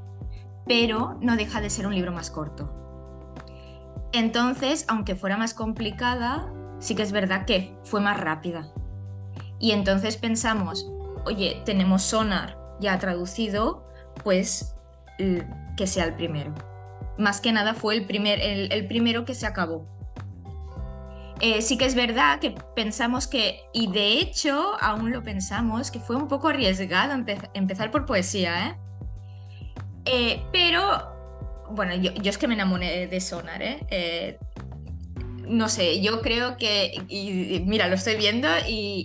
pero 0.67 1.17
no 1.21 1.37
deja 1.37 1.61
de 1.61 1.71
ser 1.71 1.87
un 1.87 1.95
libro 1.95 2.13
más 2.13 2.31
corto. 2.31 2.71
Entonces, 4.13 4.85
aunque 4.89 5.15
fuera 5.15 5.37
más 5.37 5.55
complicada, 5.55 6.53
sí 6.81 6.95
que 6.95 7.03
es 7.03 7.13
verdad 7.13 7.47
que 7.47 7.77
fue 7.85 8.01
más 8.01 8.19
rápida. 8.19 8.69
Y 9.59 9.71
entonces 9.71 10.17
pensamos, 10.17 10.91
oye, 11.25 11.63
tenemos 11.65 12.03
Sonar 12.03 12.59
ya 12.81 12.99
traducido, 12.99 13.87
pues 14.25 14.75
que 15.77 15.87
sea 15.87 16.05
el 16.05 16.15
primero. 16.15 16.53
Más 17.17 17.41
que 17.41 17.53
nada 17.53 17.75
fue 17.75 17.95
el, 17.95 18.07
primer, 18.07 18.41
el 18.41 18.89
primero 18.89 19.25
que 19.25 19.35
se 19.35 19.47
acabó. 19.47 19.87
Eh, 21.45 21.61
sí 21.61 21.77
que 21.77 21.87
es 21.87 21.97
verdad 21.97 22.39
que 22.39 22.55
pensamos 22.77 23.27
que, 23.27 23.63
y 23.73 23.89
de 23.89 24.21
hecho 24.21 24.77
aún 24.81 25.11
lo 25.11 25.25
pensamos, 25.25 25.91
que 25.91 25.99
fue 25.99 26.15
un 26.15 26.29
poco 26.29 26.47
arriesgado 26.47 27.21
empezar 27.53 27.91
por 27.91 28.07
poesía, 28.07 28.69
¿eh? 28.69 28.77
¿eh? 30.05 30.43
pero, 30.53 31.67
bueno, 31.73 31.97
yo, 31.97 32.13
es 32.23 32.39
que 32.39 32.47
me 32.47 32.55
enamoré 32.55 33.09
de 33.09 33.21
Sonar, 33.21 33.61
¿eh? 33.61 34.39
no 35.49 35.69
sé, 35.69 36.01
yo 36.01 36.21
creo 36.21 36.57
que, 36.57 37.03
mira, 37.67 37.89
lo 37.89 37.97
estoy 37.97 38.15
viendo 38.15 38.47
y, 38.69 39.05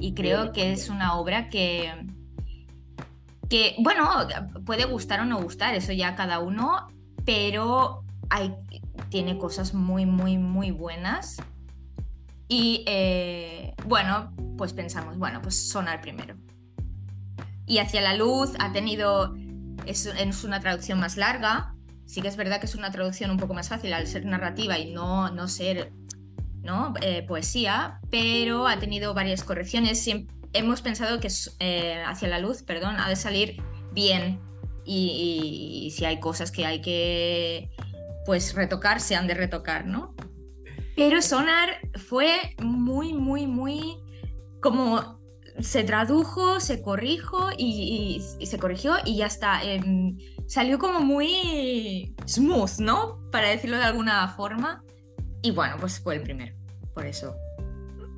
y, 0.00 0.14
creo 0.14 0.50
que 0.50 0.72
es 0.72 0.88
una 0.88 1.18
obra 1.18 1.50
que, 1.50 1.92
que, 3.50 3.74
bueno, 3.80 4.08
puede 4.64 4.86
gustar 4.86 5.20
o 5.20 5.26
no 5.26 5.42
gustar, 5.42 5.74
eso 5.74 5.92
ya 5.92 6.14
cada 6.14 6.38
uno, 6.38 6.88
pero 7.26 8.02
hay, 8.30 8.54
tiene 9.08 9.38
cosas 9.38 9.74
muy, 9.74 10.06
muy, 10.06 10.38
muy 10.38 10.70
buenas. 10.70 11.36
Y 12.48 12.84
eh, 12.86 13.74
bueno, 13.86 14.32
pues 14.56 14.72
pensamos, 14.72 15.18
bueno, 15.18 15.40
pues 15.42 15.68
sonar 15.68 16.00
primero. 16.00 16.36
Y 17.66 17.78
hacia 17.78 18.00
la 18.00 18.14
luz 18.14 18.52
ha 18.58 18.72
tenido, 18.72 19.34
es, 19.86 20.06
es, 20.06 20.44
una 20.44 20.60
traducción 20.60 21.00
más 21.00 21.16
larga, 21.16 21.74
sí 22.04 22.20
que 22.20 22.28
es 22.28 22.36
verdad 22.36 22.60
que 22.60 22.66
es 22.66 22.74
una 22.74 22.90
traducción 22.90 23.30
un 23.30 23.38
poco 23.38 23.54
más 23.54 23.70
fácil 23.70 23.94
al 23.94 24.06
ser 24.06 24.26
narrativa 24.26 24.78
y 24.78 24.92
no, 24.92 25.30
no 25.30 25.48
ser 25.48 25.92
¿no? 26.62 26.94
Eh, 27.00 27.22
poesía, 27.22 28.00
pero 28.10 28.66
ha 28.66 28.78
tenido 28.78 29.14
varias 29.14 29.44
correcciones. 29.44 30.06
hemos 30.52 30.82
pensado 30.82 31.20
que 31.20 31.28
eh, 31.58 32.02
hacia 32.06 32.28
la 32.28 32.38
luz, 32.38 32.62
perdón, 32.62 32.96
ha 32.98 33.08
de 33.08 33.16
salir 33.16 33.62
bien 33.92 34.40
y 34.86 35.92
si 35.96 36.04
hay 36.04 36.20
cosas 36.20 36.50
que 36.50 36.66
hay 36.66 36.82
que 36.82 37.70
pues 38.24 38.54
retocar 38.54 39.00
se 39.00 39.16
han 39.16 39.26
de 39.26 39.34
retocar, 39.34 39.86
¿no? 39.86 40.14
Pero 40.96 41.20
Sonar 41.22 41.78
fue 42.08 42.54
muy, 42.62 43.12
muy, 43.12 43.46
muy 43.46 43.96
como 44.60 45.20
se 45.60 45.84
tradujo, 45.84 46.58
se 46.60 46.82
corrijo 46.82 47.50
y, 47.56 48.22
se 48.44 48.58
corrigió 48.58 48.94
y 49.04 49.18
ya 49.18 49.26
está. 49.26 49.62
Em, 49.62 50.16
salió 50.46 50.78
como 50.78 51.00
muy 51.00 52.14
smooth, 52.26 52.78
¿no? 52.78 53.20
Para 53.30 53.48
decirlo 53.48 53.76
de 53.76 53.84
alguna 53.84 54.26
forma. 54.28 54.82
Y 55.42 55.50
bueno, 55.50 55.76
pues 55.78 56.00
fue 56.00 56.16
el 56.16 56.22
primero, 56.22 56.54
por 56.94 57.06
eso. 57.06 57.36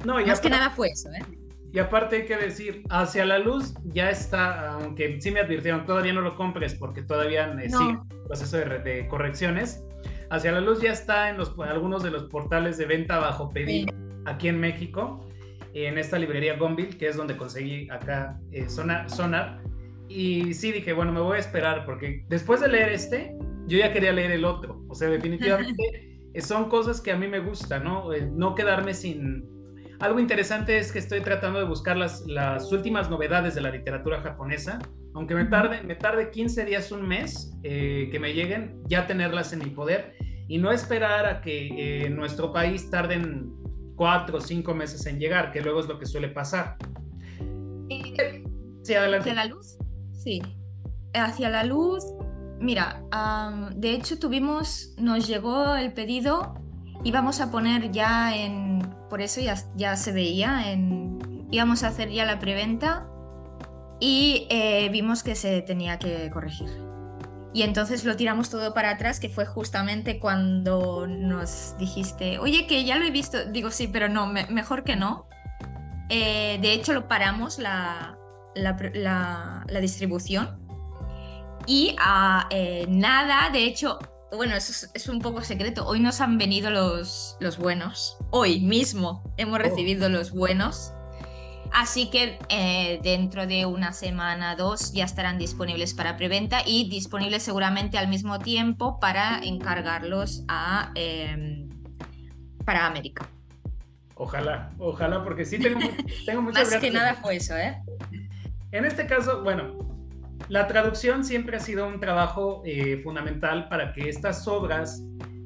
No, 0.05 0.25
Más 0.25 0.41
que 0.41 0.51
nada 0.51 0.71
fue 0.71 0.89
eso, 0.89 1.11
¿eh? 1.11 1.25
Y 1.73 1.79
aparte 1.79 2.17
hay 2.17 2.25
que 2.27 2.37
decir, 2.37 2.85
hacia 2.89 3.27
la 3.27 3.39
luz 3.39 3.75
ya 3.85 4.09
está, 4.09 4.73
aunque 4.73 5.21
sí 5.21 5.31
me 5.31 5.41
advirtieron, 5.41 5.85
todavía 5.85 6.13
no 6.13 6.21
lo 6.23 6.37
compres 6.37 6.75
porque 6.75 7.03
todavía 7.03 7.55
eh, 7.61 7.69
sigue 7.69 7.91
el 7.91 8.23
proceso 8.27 8.57
de 8.57 9.07
correcciones 9.11 9.85
Hacia 10.30 10.52
la 10.52 10.61
Luz 10.61 10.80
ya 10.80 10.92
está 10.92 11.30
en 11.30 11.38
los, 11.38 11.54
algunos 11.59 12.02
de 12.02 12.11
los 12.11 12.25
portales 12.25 12.78
de 12.78 12.87
venta 12.87 13.18
bajo 13.18 13.50
pedido 13.50 13.92
aquí 14.25 14.49
en 14.49 14.59
México, 14.59 15.25
en 15.73 15.99
esta 15.99 16.18
librería 16.18 16.56
Gonville, 16.56 16.97
que 16.97 17.09
es 17.09 17.16
donde 17.16 17.37
conseguí 17.37 17.88
acá 17.90 18.40
eh, 18.50 18.68
Sonar, 18.68 19.61
Y 20.09 20.54
sí 20.54 20.73
dije, 20.73 20.92
bueno, 20.92 21.12
me 21.12 21.21
voy 21.21 21.37
a 21.37 21.40
esperar 21.40 21.85
porque 21.85 22.25
después 22.28 22.61
de 22.61 22.68
leer 22.68 22.90
este, 22.90 23.37
yo 23.66 23.78
ya 23.78 23.92
quería 23.92 24.12
leer 24.12 24.33
el 24.33 24.45
otro. 24.45 24.83
O 24.88 24.95
sea, 24.95 25.09
definitivamente 25.09 26.18
son 26.40 26.68
cosas 26.68 27.00
que 27.00 27.12
a 27.12 27.16
mí 27.16 27.28
me 27.28 27.40
gustan, 27.40 27.85
¿no? 27.85 28.12
Eh, 28.12 28.28
no 28.33 28.54
quedarme 28.54 28.95
sin... 28.95 29.56
Algo 30.00 30.21
interesante 30.21 30.79
es 30.79 30.93
que 30.93 30.99
estoy 30.99 31.21
tratando 31.21 31.59
de 31.59 31.65
buscar 31.65 31.97
las, 31.97 32.26
las 32.26 32.71
últimas 32.73 33.09
novedades 33.11 33.55
de 33.55 33.61
la 33.61 33.71
literatura 33.71 34.21
japonesa 34.21 34.79
aunque 35.17 35.35
me 35.35 35.47
tarde, 35.47 35.83
me 35.83 35.95
tarde 35.95 36.31
15 36.31 36.67
días, 36.67 36.93
un 36.93 37.09
mes 37.09 37.55
eh, 37.62 38.11
que 38.12 38.21
me 38.21 38.35
lleguen, 38.35 38.83
ya 38.87 39.07
tenerlas 39.07 39.50
en 39.55 39.61
mi 39.61 39.71
poder 39.71 40.15
y 40.47 40.59
no 40.59 40.71
esperar 40.71 41.25
a 41.25 41.41
que 41.41 42.05
en 42.05 42.12
eh, 42.12 42.15
nuestro 42.15 42.53
país 42.53 42.91
tarden 42.91 43.50
cuatro 43.97 44.37
o 44.37 44.41
cinco 44.43 44.75
meses 44.75 45.07
en 45.07 45.19
llegar, 45.19 45.53
que 45.53 45.62
luego 45.62 45.81
es 45.81 45.88
lo 45.88 45.99
que 45.99 46.05
suele 46.05 46.29
pasar. 46.29 46.76
sí, 48.83 48.95
adelante. 48.95 49.31
¿Hacia 49.31 49.35
la 49.35 49.47
luz? 49.47 49.79
Sí. 50.12 50.43
Hacia 51.15 51.49
la 51.49 51.65
luz, 51.65 52.05
mira, 52.61 53.03
de 53.75 53.93
hecho 53.93 54.19
tuvimos, 54.19 54.95
nos 54.99 55.26
llegó 55.26 55.76
el 55.76 55.95
pedido, 55.95 56.57
íbamos 57.05 57.41
a 57.41 57.50
poner 57.50 57.91
ya 57.91 58.37
en, 58.37 58.86
por 59.09 59.23
eso 59.23 59.41
ya, 59.41 59.57
ya 59.77 59.97
se 59.97 60.13
veía, 60.13 60.71
en, 60.73 61.47
íbamos 61.51 61.83
a 61.83 61.89
hacer 61.89 62.11
ya 62.11 62.25
la 62.25 62.39
preventa 62.39 63.07
y 64.01 64.47
eh, 64.51 64.89
vimos 64.91 65.23
que 65.23 65.35
se 65.35 65.63
tenía 65.63 65.99
que 65.99 66.31
corregir. 66.31 66.69
Y 67.57 67.63
entonces 67.63 68.05
lo 68.05 68.17
tiramos 68.17 68.51
todo 68.51 68.75
para 68.75 68.91
atrás, 68.91 69.19
que 69.19 69.31
fue 69.31 69.47
justamente 69.47 70.19
cuando 70.19 71.07
nos 71.07 71.75
dijiste, 71.79 72.39
oye, 72.39 72.67
que 72.67 72.85
ya 72.85 72.97
lo 72.97 73.07
he 73.07 73.11
visto. 73.11 73.47
Digo, 73.47 73.71
sí, 73.71 73.89
pero 73.89 74.11
no, 74.11 74.27
mejor 74.27 74.85
que 74.85 74.95
no. 74.95 75.27
Eh, 76.11 76.59
de 76.61 76.75
hecho, 76.75 76.93
lo 76.93 77.09
paramos 77.09 77.59
la, 77.59 78.19
la, 78.55 79.81
distribución. 79.81 80.61
Y 81.67 81.97
a 81.99 82.47
eh, 82.51 82.85
nada, 82.91 83.49
de 83.51 83.65
hecho, 83.65 83.99
bueno, 84.33 84.54
eso 84.56 84.88
es, 84.92 85.09
un 85.09 85.21
poco 85.21 85.42
secreto. 85.42 85.87
Hoy 85.87 86.00
nos 86.00 86.21
han 86.21 86.38
venido 86.38 86.71
los, 86.71 87.37
los 87.40 87.59
buenos. 87.59 88.18
Hoy 88.30 88.61
mismo 88.61 89.23
hemos 89.37 89.54
oh. 89.54 89.62
recibido 89.62 90.09
los 90.09 90.33
buenos. 90.33 90.92
Así 91.73 92.11
que 92.11 92.38
eh, 92.49 93.00
dentro 93.02 93.47
de 93.47 93.66
una 93.66 93.92
semana, 93.92 94.56
dos, 94.56 94.92
ya 94.92 95.04
estarán 95.04 95.38
disponibles 95.38 95.95
para 95.95 96.16
preventa 96.16 96.62
y 96.64 96.88
disponibles 96.88 97.42
seguramente 97.42 97.99
al 97.99 98.09
mismo 98.09 98.38
tiempo 98.38 98.99
para 99.00 99.40
encargarlos 99.42 100.45
a, 100.49 100.92
em, 100.95 101.68
para 102.64 102.87
América. 102.87 103.28
Ojalá, 104.14 104.73
ojalá, 104.78 105.23
porque 105.23 105.45
sí 105.45 105.59
tengo, 105.59 105.80
tengo 106.25 106.42
muchas 106.42 106.71
Más 106.71 106.80
que 106.80 106.90
nada 106.90 107.14
fue 107.14 107.37
eso, 107.37 107.56
¿eh? 107.56 107.76
En 108.73 108.85
este 108.85 109.06
caso, 109.06 109.42
bueno, 109.42 109.86
la 110.49 110.67
traducción 110.69 111.25
siempre 111.25 111.57
ha 111.57 111.61
sido 111.61 111.87
un 111.87 112.00
trabajo 112.00 112.62
eh, 112.65 113.00
fundamental 113.03 113.69
para 113.69 113.93
que 113.93 114.09
estas 114.09 114.47
obras 114.47 115.03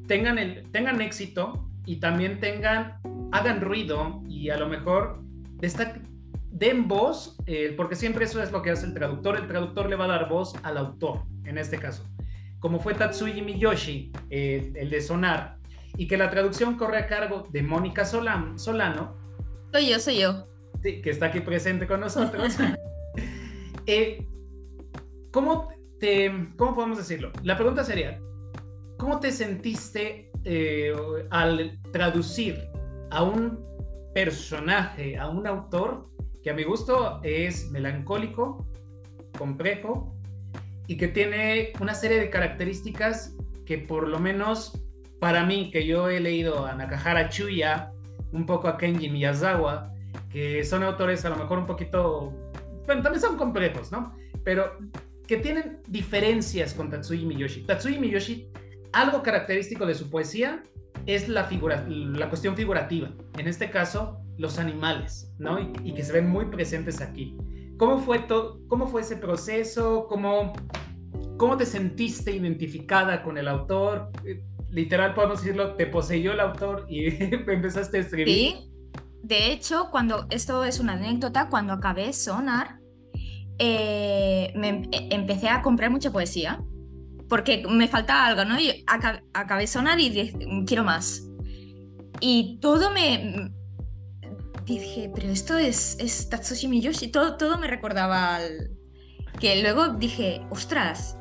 tengan, 0.07 0.39
el, 0.39 0.71
tengan 0.73 1.01
éxito 1.01 1.69
y 1.87 1.97
también 1.97 2.41
tengan, 2.41 2.99
hagan 3.33 3.61
ruido 3.61 4.23
y 4.29 4.51
a 4.51 4.57
lo 4.57 4.69
mejor 4.69 5.23
den 6.51 6.89
voz, 6.89 7.37
eh, 7.47 7.75
porque 7.77 7.97
siempre 7.97 8.25
eso 8.25 8.43
es 8.43 8.53
lo 8.53 8.63
que 8.63 8.71
hace 8.71 8.87
el 8.87 8.95
traductor. 8.95 9.37
El 9.37 9.47
traductor 9.47 9.89
le 9.89 9.97
va 9.97 10.05
a 10.05 10.09
dar 10.09 10.29
voz 10.29 10.55
al 10.63 10.77
autor, 10.77 11.23
en 11.45 11.59
este 11.59 11.79
caso. 11.79 12.05
Como 12.59 12.79
fue 12.81 12.93
Tatsuji 12.93 13.41
Miyoshi, 13.41 14.13
eh, 14.29 14.73
el 14.75 14.91
de 14.91 15.01
Sonar, 15.01 15.57
y 15.97 16.07
que 16.07 16.19
la 16.19 16.31
traducción 16.31 16.77
corre 16.77 16.99
a 16.99 17.07
cargo 17.07 17.49
de 17.51 17.63
Mónica 17.63 18.05
Solano. 18.05 18.57
Soy 19.73 19.89
yo, 19.89 19.99
soy 19.99 20.21
yo. 20.21 20.47
Sí, 20.83 21.01
que 21.01 21.11
está 21.11 21.27
aquí 21.27 21.41
presente 21.41 21.87
con 21.87 22.01
nosotros. 22.01 22.57
eh, 23.87 24.27
¿cómo, 25.31 25.69
te, 25.99 26.33
¿Cómo 26.57 26.75
podemos 26.75 26.99
decirlo? 26.99 27.33
La 27.43 27.57
pregunta 27.57 27.85
sería, 27.85 28.21
¿cómo 28.99 29.21
te 29.21 29.33
sentiste 29.33 30.31
eh, 30.45 30.95
al 31.31 31.79
traducir 31.93 32.59
a 33.11 33.23
un 33.23 33.59
personaje, 34.15 35.17
a 35.19 35.29
un 35.29 35.47
autor 35.47 36.09
que 36.43 36.51
a 36.51 36.55
mi 36.55 36.65
gusto 36.65 37.21
es 37.23 37.71
melancólico, 37.71 38.67
complejo 39.39 40.15
y 40.87 40.97
que 40.97 41.09
tiene 41.09 41.73
una 41.81 41.95
serie 41.95 42.19
de 42.19 42.31
características 42.31 43.37
que 43.67 43.79
por 43.79 44.09
lo 44.09 44.19
menos 44.19 44.73
para 45.21 45.45
mí, 45.45 45.71
que 45.71 45.87
yo 45.87 46.09
he 46.09 46.19
leído 46.19 46.67
a 46.67 46.75
Nakahara 46.75 47.29
Chuya, 47.29 47.93
un 48.33 48.47
poco 48.47 48.69
a 48.69 48.79
Kenji 48.79 49.11
Miyazawa, 49.11 49.93
que 50.31 50.65
son 50.65 50.83
autores 50.83 51.25
a 51.25 51.29
lo 51.29 51.37
mejor 51.37 51.59
un 51.59 51.67
poquito, 51.67 52.33
bueno, 52.87 53.03
también 53.03 53.21
son 53.21 53.37
complejos, 53.37 53.93
¿no? 53.93 54.15
Pero 54.45 54.79
que 55.31 55.37
tienen 55.37 55.81
diferencias 55.87 56.75
con 56.75 56.91
Tatsuya 56.91 57.25
Miyoshi. 57.25 57.63
Tatsuya 57.63 58.01
Miyoshi, 58.01 58.49
algo 58.91 59.23
característico 59.23 59.87
de 59.87 59.95
su 59.95 60.11
poesía 60.11 60.65
es 61.07 61.29
la, 61.29 61.45
figura, 61.45 61.87
la 61.89 62.29
cuestión 62.29 62.57
figurativa. 62.57 63.13
En 63.39 63.47
este 63.47 63.71
caso, 63.71 64.19
los 64.39 64.59
animales, 64.59 65.33
¿no? 65.39 65.61
Y, 65.61 65.95
que 65.95 66.03
se 66.03 66.13
ven 66.13 66.29
muy 66.29 66.47
presentes 66.47 67.01
aquí. 67.01 67.37
¿Cómo 67.77 68.01
fue, 68.01 68.19
todo, 68.19 68.59
cómo 68.67 68.89
fue 68.89 69.03
ese 69.03 69.17
proceso? 69.17 70.09
¿Cómo, 70.09 70.53
¿Cómo 71.37 71.57
te 71.57 71.65
sentiste 71.65 72.33
identificada 72.33 73.23
con 73.23 73.39
el 73.39 73.47
autor? 73.47 74.11
literal 74.69 75.15
podemos 75.15 75.43
decirlo, 75.43 75.75
te 75.77 75.87
poseyó 75.87 76.33
el 76.33 76.41
autor 76.41 76.87
y 76.89 77.07
empezaste 77.33 77.99
a 77.99 78.01
escribir. 78.01 78.35
Sí, 78.35 78.73
de 79.23 79.53
hecho, 79.53 79.91
cuando, 79.93 80.27
esto 80.31 80.65
es 80.65 80.81
una 80.81 80.95
anécdota, 80.95 81.49
cuando 81.49 81.73
acabé 81.73 82.13
Sonar, 82.13 82.80
eh, 83.61 84.53
me 84.57 84.69
em, 84.69 84.89
empecé 84.91 85.49
a 85.49 85.61
comprar 85.61 85.91
mucha 85.91 86.11
poesía, 86.11 86.65
porque 87.29 87.63
me 87.69 87.87
faltaba 87.89 88.27
algo, 88.27 88.45
¿no? 88.45 88.59
Y 88.59 88.85
acabé 88.87 89.67
Sonar 89.67 90.01
y 90.01 90.09
dije, 90.09 90.35
quiero 90.67 90.83
más. 90.83 91.23
Y 92.21 92.59
todo 92.61 92.91
me... 92.91 93.53
Dije, 94.65 95.11
pero 95.15 95.29
esto 95.29 95.59
es, 95.59 95.97
es 96.01 96.29
Tatsushi 96.29 96.69
Miyoshi, 96.69 97.09
todo, 97.09 97.37
todo 97.37 97.59
me 97.59 97.67
recordaba 97.67 98.37
al... 98.37 98.71
Que 99.39 99.63
luego 99.63 99.89
dije, 99.89 100.43
ostras, 100.51 101.17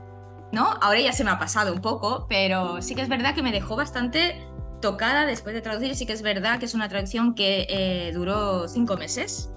¿no? 0.52 0.66
Ahora 0.82 1.00
ya 1.00 1.14
se 1.14 1.24
me 1.24 1.32
ha 1.32 1.40
pasado 1.40 1.74
un 1.74 1.82
poco, 1.82 2.26
pero 2.30 2.82
sí 2.82 2.96
que 2.96 3.02
es 3.02 3.10
verdad 3.10 3.36
que 3.36 3.44
me 3.44 3.52
dejó 3.52 3.76
bastante 3.76 4.42
tocada 4.82 5.26
después 5.26 5.54
de 5.54 5.62
traducir. 5.62 5.96
Sí 5.96 6.06
que 6.06 6.14
es 6.14 6.22
verdad 6.22 6.60
que 6.60 6.66
es 6.66 6.74
una 6.74 6.88
traducción 6.90 7.36
que 7.36 7.68
eh, 7.70 8.12
duró 8.14 8.68
cinco 8.68 8.98
meses. 8.98 9.52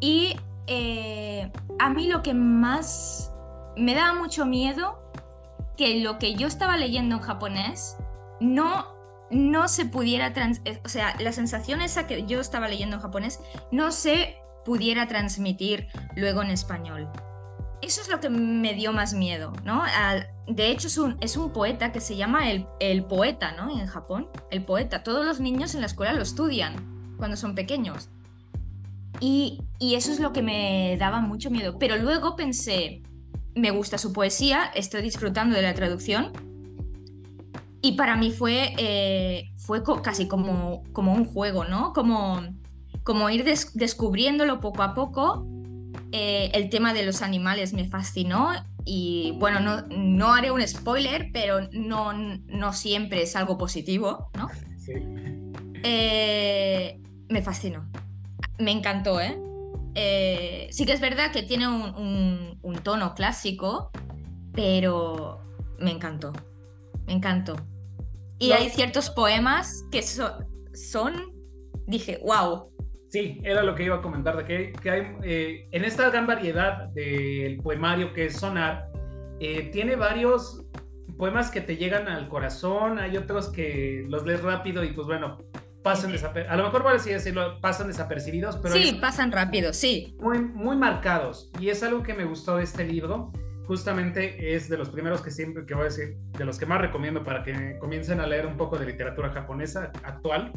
Y 0.00 0.36
eh, 0.70 1.52
a 1.78 1.90
mí 1.90 2.06
lo 2.06 2.22
que 2.22 2.32
más 2.32 3.32
me 3.76 3.94
daba 3.94 4.14
mucho 4.14 4.46
miedo 4.46 5.02
que 5.76 6.00
lo 6.00 6.18
que 6.18 6.34
yo 6.34 6.46
estaba 6.46 6.76
leyendo 6.76 7.16
en 7.16 7.22
japonés 7.22 7.96
no, 8.40 8.86
no 9.30 9.66
se 9.68 9.84
pudiera, 9.84 10.32
o 10.84 10.88
sea, 10.88 11.16
la 11.18 11.32
sensación 11.32 11.80
esa 11.80 12.06
que 12.06 12.24
yo 12.24 12.40
estaba 12.40 12.68
leyendo 12.68 12.96
en 12.96 13.02
japonés 13.02 13.40
no 13.72 13.90
se 13.90 14.36
pudiera 14.64 15.08
transmitir 15.08 15.88
luego 16.14 16.42
en 16.42 16.50
español 16.50 17.10
eso 17.82 18.02
es 18.02 18.08
lo 18.08 18.20
que 18.20 18.28
me 18.28 18.74
dio 18.74 18.92
más 18.92 19.14
miedo, 19.14 19.52
¿no? 19.64 19.82
de 20.46 20.70
hecho, 20.70 20.88
es 20.88 20.98
un, 20.98 21.16
es 21.20 21.36
un 21.36 21.52
poeta 21.52 21.92
que 21.92 22.00
se 22.00 22.16
llama 22.16 22.50
el, 22.50 22.66
el, 22.80 23.04
poeta, 23.04 23.52
¿no? 23.52 23.70
En 23.70 23.86
Japón, 23.86 24.28
el 24.50 24.64
poeta. 24.64 25.02
Todos 25.02 25.24
los 25.24 25.40
niños 25.40 25.74
en 25.74 25.80
la 25.80 25.86
escuela 25.86 26.12
lo 26.12 26.22
estudian 26.22 27.14
cuando 27.16 27.36
son 27.36 27.54
pequeños. 27.54 28.10
Y, 29.20 29.62
y 29.78 29.94
eso 29.94 30.12
es 30.12 30.20
lo 30.20 30.32
que 30.32 30.42
me 30.42 30.96
daba 30.98 31.20
mucho 31.20 31.50
miedo. 31.50 31.78
Pero 31.78 31.96
luego 31.96 32.36
pensé, 32.36 33.02
me 33.54 33.70
gusta 33.70 33.98
su 33.98 34.12
poesía, 34.12 34.70
estoy 34.74 35.02
disfrutando 35.02 35.54
de 35.54 35.62
la 35.62 35.74
traducción. 35.74 36.32
Y 37.82 37.92
para 37.92 38.16
mí 38.16 38.30
fue, 38.30 38.74
eh, 38.78 39.50
fue 39.56 39.82
casi 40.02 40.28
como, 40.28 40.82
como 40.92 41.14
un 41.14 41.24
juego, 41.24 41.64
¿no? 41.64 41.92
Como, 41.92 42.40
como 43.02 43.30
ir 43.30 43.44
descubriéndolo 43.44 44.60
poco 44.60 44.82
a 44.82 44.94
poco 44.94 45.46
eh, 46.12 46.50
el 46.54 46.70
tema 46.70 46.92
de 46.92 47.04
los 47.04 47.22
animales 47.22 47.72
me 47.72 47.84
fascinó 47.84 48.50
y 48.84 49.36
bueno, 49.38 49.60
no, 49.60 49.82
no 49.88 50.32
haré 50.32 50.50
un 50.50 50.66
spoiler, 50.66 51.30
pero 51.32 51.68
no, 51.72 52.12
no 52.12 52.72
siempre 52.72 53.22
es 53.22 53.36
algo 53.36 53.56
positivo, 53.56 54.28
¿no? 54.36 54.48
Sí. 54.78 54.92
Eh, 55.84 57.00
me 57.28 57.42
fascinó. 57.42 57.88
Me 58.60 58.72
encantó, 58.72 59.20
¿eh? 59.20 59.38
¿eh? 59.94 60.68
sí 60.70 60.84
que 60.86 60.92
es 60.92 61.00
verdad 61.00 61.32
que 61.32 61.42
tiene 61.42 61.66
un, 61.66 62.58
un, 62.62 62.74
tono 62.82 63.14
clásico, 63.14 63.90
pero 64.52 65.40
me 65.78 65.90
encantó. 65.90 66.32
Me 67.06 67.14
encantó. 67.14 67.56
Y 68.38 68.52
hay 68.52 68.70
ciertos 68.70 69.10
poemas 69.10 69.84
que 69.90 70.02
son, 70.02 71.32
dije, 71.86 72.20
wow, 72.24 72.70
Sí, 73.10 73.40
era 73.42 73.64
lo 73.64 73.74
que 73.74 73.82
iba 73.82 73.96
a 73.96 74.02
comentar, 74.02 74.36
de 74.36 74.44
que, 74.44 74.72
que 74.80 74.88
hay, 74.90 75.16
eh, 75.24 75.68
en 75.72 75.84
esta 75.84 76.10
gran 76.10 76.28
variedad 76.28 76.90
del 76.90 77.56
poemario 77.56 78.12
que 78.12 78.26
es 78.26 78.36
Sonar, 78.36 78.88
eh, 79.40 79.68
tiene 79.72 79.96
varios 79.96 80.64
poemas 81.18 81.50
que 81.50 81.60
te 81.60 81.76
llegan 81.76 82.06
al 82.06 82.28
corazón, 82.28 83.00
hay 83.00 83.16
otros 83.16 83.48
que 83.48 84.06
los 84.08 84.24
lees 84.24 84.42
rápido 84.44 84.84
y 84.84 84.92
pues 84.92 85.08
bueno, 85.08 85.38
pasan 85.82 86.12
desapercibidos, 86.12 86.52
a 86.52 86.56
lo 86.56 86.64
mejor 86.64 86.82
por 86.82 86.92
así 86.92 87.10
decirlo, 87.10 87.60
pasan 87.60 87.88
desapercibidos, 87.88 88.56
pero... 88.58 88.74
Sí, 88.74 88.98
pasan 89.00 89.32
rápido, 89.32 89.72
sí. 89.72 90.16
Muy, 90.20 90.40
muy 90.40 90.76
marcados, 90.76 91.50
y 91.58 91.68
es 91.68 91.82
algo 91.82 92.02
que 92.02 92.14
me 92.14 92.24
gustó 92.24 92.56
de 92.56 92.64
este 92.64 92.84
libro, 92.84 93.32
justamente 93.66 94.54
es 94.54 94.68
de 94.68 94.76
los 94.76 94.90
primeros 94.90 95.22
que 95.22 95.30
siempre, 95.30 95.64
que 95.64 95.74
voy 95.74 95.82
a 95.82 95.84
decir, 95.84 96.16
de 96.36 96.44
los 96.44 96.58
que 96.58 96.66
más 96.66 96.80
recomiendo 96.80 97.24
para 97.24 97.42
que 97.42 97.76
comiencen 97.78 98.20
a 98.20 98.26
leer 98.26 98.46
un 98.46 98.56
poco 98.56 98.76
de 98.76 98.86
literatura 98.86 99.30
japonesa 99.30 99.92
actual, 100.04 100.52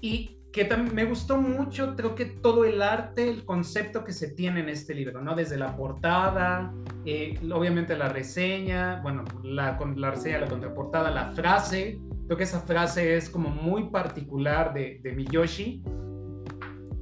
y 0.00 0.38
que 0.52 0.64
me 0.76 1.06
gustó 1.06 1.38
mucho, 1.38 1.96
creo 1.96 2.14
que 2.14 2.26
todo 2.26 2.64
el 2.64 2.82
arte, 2.82 3.28
el 3.28 3.44
concepto 3.44 4.04
que 4.04 4.12
se 4.12 4.28
tiene 4.28 4.60
en 4.60 4.68
este 4.68 4.94
libro, 4.94 5.22
¿no? 5.22 5.34
Desde 5.34 5.56
la 5.56 5.74
portada, 5.74 6.74
eh, 7.06 7.40
obviamente 7.50 7.96
la 7.96 8.10
reseña, 8.10 9.00
bueno, 9.02 9.24
la, 9.42 9.78
la 9.96 10.10
reseña, 10.10 10.40
la 10.40 10.48
contraportada, 10.48 11.10
la 11.10 11.32
frase, 11.32 11.98
creo 12.32 12.38
que 12.38 12.44
esa 12.44 12.60
frase 12.60 13.14
es 13.14 13.28
como 13.28 13.50
muy 13.50 13.90
particular 13.90 14.72
de, 14.72 15.00
de 15.02 15.12
Miyoshi. 15.12 15.82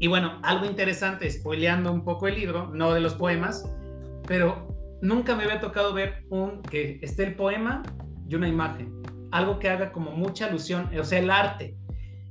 Y 0.00 0.08
bueno, 0.08 0.40
algo 0.42 0.64
interesante, 0.64 1.30
spoileando 1.30 1.92
un 1.92 2.02
poco 2.02 2.26
el 2.26 2.34
libro, 2.34 2.66
no 2.74 2.92
de 2.92 3.00
los 3.00 3.14
poemas, 3.14 3.64
pero 4.26 4.98
nunca 5.02 5.36
me 5.36 5.44
había 5.44 5.60
tocado 5.60 5.94
ver 5.94 6.24
un 6.30 6.62
que 6.62 6.98
esté 7.02 7.22
el 7.22 7.36
poema 7.36 7.84
y 8.28 8.34
una 8.34 8.48
imagen, 8.48 8.92
algo 9.30 9.60
que 9.60 9.68
haga 9.68 9.92
como 9.92 10.10
mucha 10.10 10.46
alusión, 10.46 10.90
o 10.98 11.04
sea, 11.04 11.20
el 11.20 11.30
arte. 11.30 11.76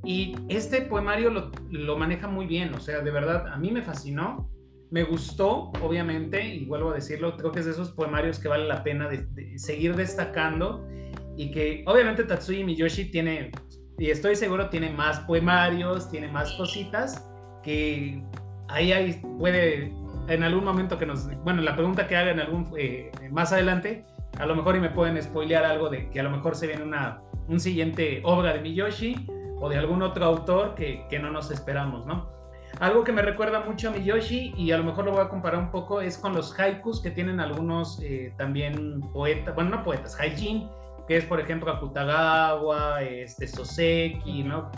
Y 0.03 0.35
este 0.49 0.81
poemario 0.81 1.29
lo, 1.69 1.97
maneja 1.97 2.27
muy 2.27 2.47
bien, 2.47 2.73
o 2.73 2.81
sea, 2.81 2.99
de 2.99 3.11
verdad, 3.11 3.47
a 3.47 3.55
mí 3.55 3.71
me 3.71 3.81
fascinó, 3.81 4.51
me 4.91 5.03
gustó, 5.03 5.71
obviamente, 5.81 6.45
y 6.45 6.65
vuelvo 6.65 6.91
a 6.91 6.95
decirlo, 6.95 7.37
creo 7.37 7.53
que 7.53 7.59
es 7.59 7.65
de 7.65 7.71
esos 7.71 7.91
poemarios 7.91 8.39
que 8.39 8.49
vale 8.49 8.67
la 8.67 8.83
pena 8.83 9.07
de, 9.07 9.57
seguir 9.57 9.95
destacando 9.95 10.85
y 11.39 11.51
que 11.51 11.85
obviamente 11.87 12.25
Tatsuya 12.25 12.65
Miyoshi 12.65 13.05
tiene, 13.11 13.51
y 13.97 14.09
estoy 14.09 14.35
seguro, 14.35 14.69
tiene 14.69 14.89
más 14.89 15.21
poemarios, 15.21 16.11
tiene 16.11 16.27
más 16.27 16.51
cositas 16.55 17.25
que 17.63 18.21
ahí, 18.67 18.91
ahí 18.91 19.21
puede 19.39 19.93
en 20.27 20.43
algún 20.43 20.65
momento 20.65 20.97
que 20.97 21.05
nos, 21.05 21.29
bueno, 21.45 21.61
la 21.61 21.75
pregunta 21.75 22.09
que 22.09 22.17
haga 22.17 22.31
en 22.31 22.41
algún, 22.41 22.69
eh, 22.77 23.09
más 23.31 23.53
adelante, 23.53 24.03
a 24.37 24.45
lo 24.45 24.53
mejor 24.53 24.75
y 24.75 24.81
me 24.81 24.89
pueden 24.89 25.21
spoilear 25.23 25.63
algo 25.63 25.87
de 25.87 26.09
que 26.09 26.19
a 26.19 26.23
lo 26.23 26.29
mejor 26.29 26.55
se 26.55 26.67
viene 26.67 26.83
una, 26.83 27.21
un 27.47 27.61
siguiente 27.61 28.19
obra 28.25 28.51
de 28.51 28.59
Miyoshi 28.59 29.25
o 29.61 29.69
de 29.69 29.77
algún 29.77 30.01
otro 30.01 30.25
autor 30.25 30.75
que, 30.75 31.05
que 31.09 31.19
no 31.19 31.31
nos 31.31 31.51
esperamos, 31.51 32.05
¿no? 32.05 32.29
Algo 32.81 33.05
que 33.05 33.13
me 33.13 33.21
recuerda 33.21 33.61
mucho 33.61 33.87
a 33.87 33.91
Miyoshi 33.91 34.55
y 34.57 34.71
a 34.71 34.77
lo 34.77 34.83
mejor 34.83 35.05
lo 35.05 35.11
voy 35.11 35.21
a 35.21 35.29
comparar 35.29 35.61
un 35.61 35.71
poco 35.71 36.01
es 36.01 36.17
con 36.17 36.33
los 36.33 36.59
haikus 36.59 37.01
que 37.01 37.11
tienen 37.11 37.39
algunos 37.39 38.01
eh, 38.03 38.33
también 38.37 38.99
poetas, 39.13 39.55
bueno, 39.55 39.69
no 39.69 39.83
poetas, 39.85 40.19
haijin, 40.19 40.67
que 41.09 41.17
es 41.17 41.25
por 41.25 41.39
ejemplo 41.39 41.71
Akutagawa, 41.71 43.01
este, 43.01 43.47
Soseki, 43.47 44.43
¿no? 44.43 44.71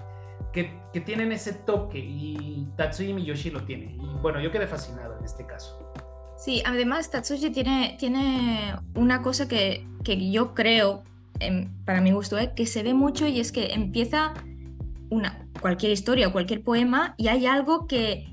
Que, 0.54 0.80
que, 0.94 1.02
tienen 1.02 1.34
ese 1.34 1.52
toque 1.52 2.00
y 2.00 2.70
Tatsuya 2.78 3.13
Miyoshi 3.13 3.50
lo 3.50 3.65
tiene. 3.65 3.98
Y 4.02 4.22
bueno, 4.22 4.39
yo 4.39 4.50
quedé 4.50 4.65
fascinado 4.65 5.17
en 5.20 5.26
este 5.26 5.46
caso. 5.46 5.78
Sí, 6.38 6.63
además 6.65 7.12
Tatsuya 7.12 7.52
tiene, 7.52 7.98
tiene 8.00 8.76
una 8.96 9.22
cosa 9.22 9.50
que, 9.50 9.86
que 10.06 10.32
yo 10.32 10.54
creo, 10.54 11.04
para 11.84 12.00
mi 12.00 12.13
gusto, 12.13 12.39
¿eh? 12.39 12.54
que 12.56 12.65
se 12.65 12.82
ve 12.82 12.94
mucho 12.94 13.28
y 13.28 13.41
es 13.41 13.52
que 13.52 13.74
empieza 13.74 14.34
una, 15.10 15.46
cualquier 15.60 15.91
historia 15.91 16.30
o 16.30 16.32
cualquier 16.32 16.63
poema 16.63 17.13
y 17.17 17.28
hay 17.28 17.46
algo 17.46 17.88
que, 17.88 18.26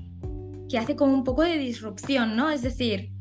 que 0.69 0.77
hace 0.77 0.95
como 0.95 1.13
un 1.13 1.25
poco 1.25 1.43
de 1.43 1.57
disrupción, 1.57 2.37
¿no? 2.37 2.49
Es 2.49 2.61
decir, 2.61 3.11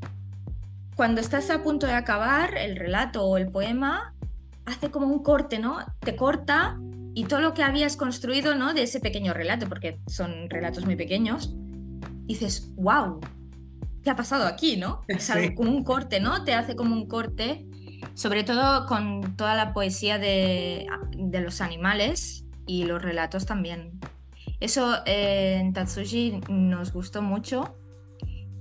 cuando 0.94 1.20
estás 1.20 1.50
a 1.50 1.64
punto 1.64 1.88
de 1.88 1.94
acabar 1.94 2.56
el 2.56 2.76
relato 2.76 3.24
o 3.24 3.38
el 3.38 3.50
poema, 3.50 4.14
hace 4.68 4.90
como 4.90 5.06
un 5.06 5.22
corte, 5.22 5.58
¿no? 5.58 5.78
Te 6.00 6.16
corta 6.16 6.78
y 7.14 7.24
todo 7.24 7.40
lo 7.40 7.54
que 7.54 7.62
habías 7.62 7.96
construido, 7.96 8.54
¿no? 8.54 8.74
De 8.74 8.82
ese 8.82 9.00
pequeño 9.00 9.34
relato, 9.34 9.68
porque 9.68 10.00
son 10.06 10.48
relatos 10.48 10.84
muy 10.84 10.96
pequeños, 10.96 11.54
dices, 12.26 12.72
wow, 12.76 13.20
¿qué 14.02 14.10
ha 14.10 14.16
pasado 14.16 14.46
aquí, 14.46 14.76
no? 14.76 15.02
Es 15.08 15.30
como 15.56 15.70
un 15.70 15.84
corte, 15.84 16.20
¿no? 16.20 16.44
Te 16.44 16.54
hace 16.54 16.76
como 16.76 16.94
un 16.94 17.06
corte, 17.06 17.66
sobre 18.14 18.44
todo 18.44 18.86
con 18.86 19.36
toda 19.36 19.54
la 19.54 19.72
poesía 19.72 20.18
de, 20.18 20.86
de 21.16 21.40
los 21.40 21.60
animales, 21.60 22.44
y 22.68 22.84
los 22.84 23.02
relatos 23.02 23.46
también. 23.46 23.98
Eso 24.60 24.94
eh, 25.06 25.56
en 25.58 25.72
Tatsuji 25.72 26.42
nos 26.48 26.92
gustó 26.92 27.22
mucho. 27.22 27.74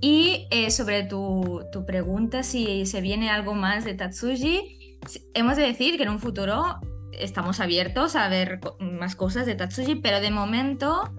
Y 0.00 0.46
eh, 0.50 0.70
sobre 0.70 1.04
tu, 1.04 1.64
tu, 1.72 1.84
pregunta 1.84 2.42
si 2.42 2.86
se 2.86 3.00
viene 3.00 3.30
algo 3.30 3.54
más 3.54 3.84
de 3.84 3.94
Tatsuji, 3.94 4.87
hemos 5.34 5.56
de 5.56 5.62
decir 5.62 5.96
que 5.96 6.04
en 6.04 6.10
un 6.10 6.18
futuro 6.18 6.80
estamos 7.12 7.60
abiertos 7.60 8.16
a 8.16 8.28
ver 8.28 8.60
más 8.80 9.16
cosas 9.16 9.46
de 9.46 9.54
Tatsuji, 9.54 9.96
pero 9.96 10.20
de 10.20 10.30
momento 10.30 11.12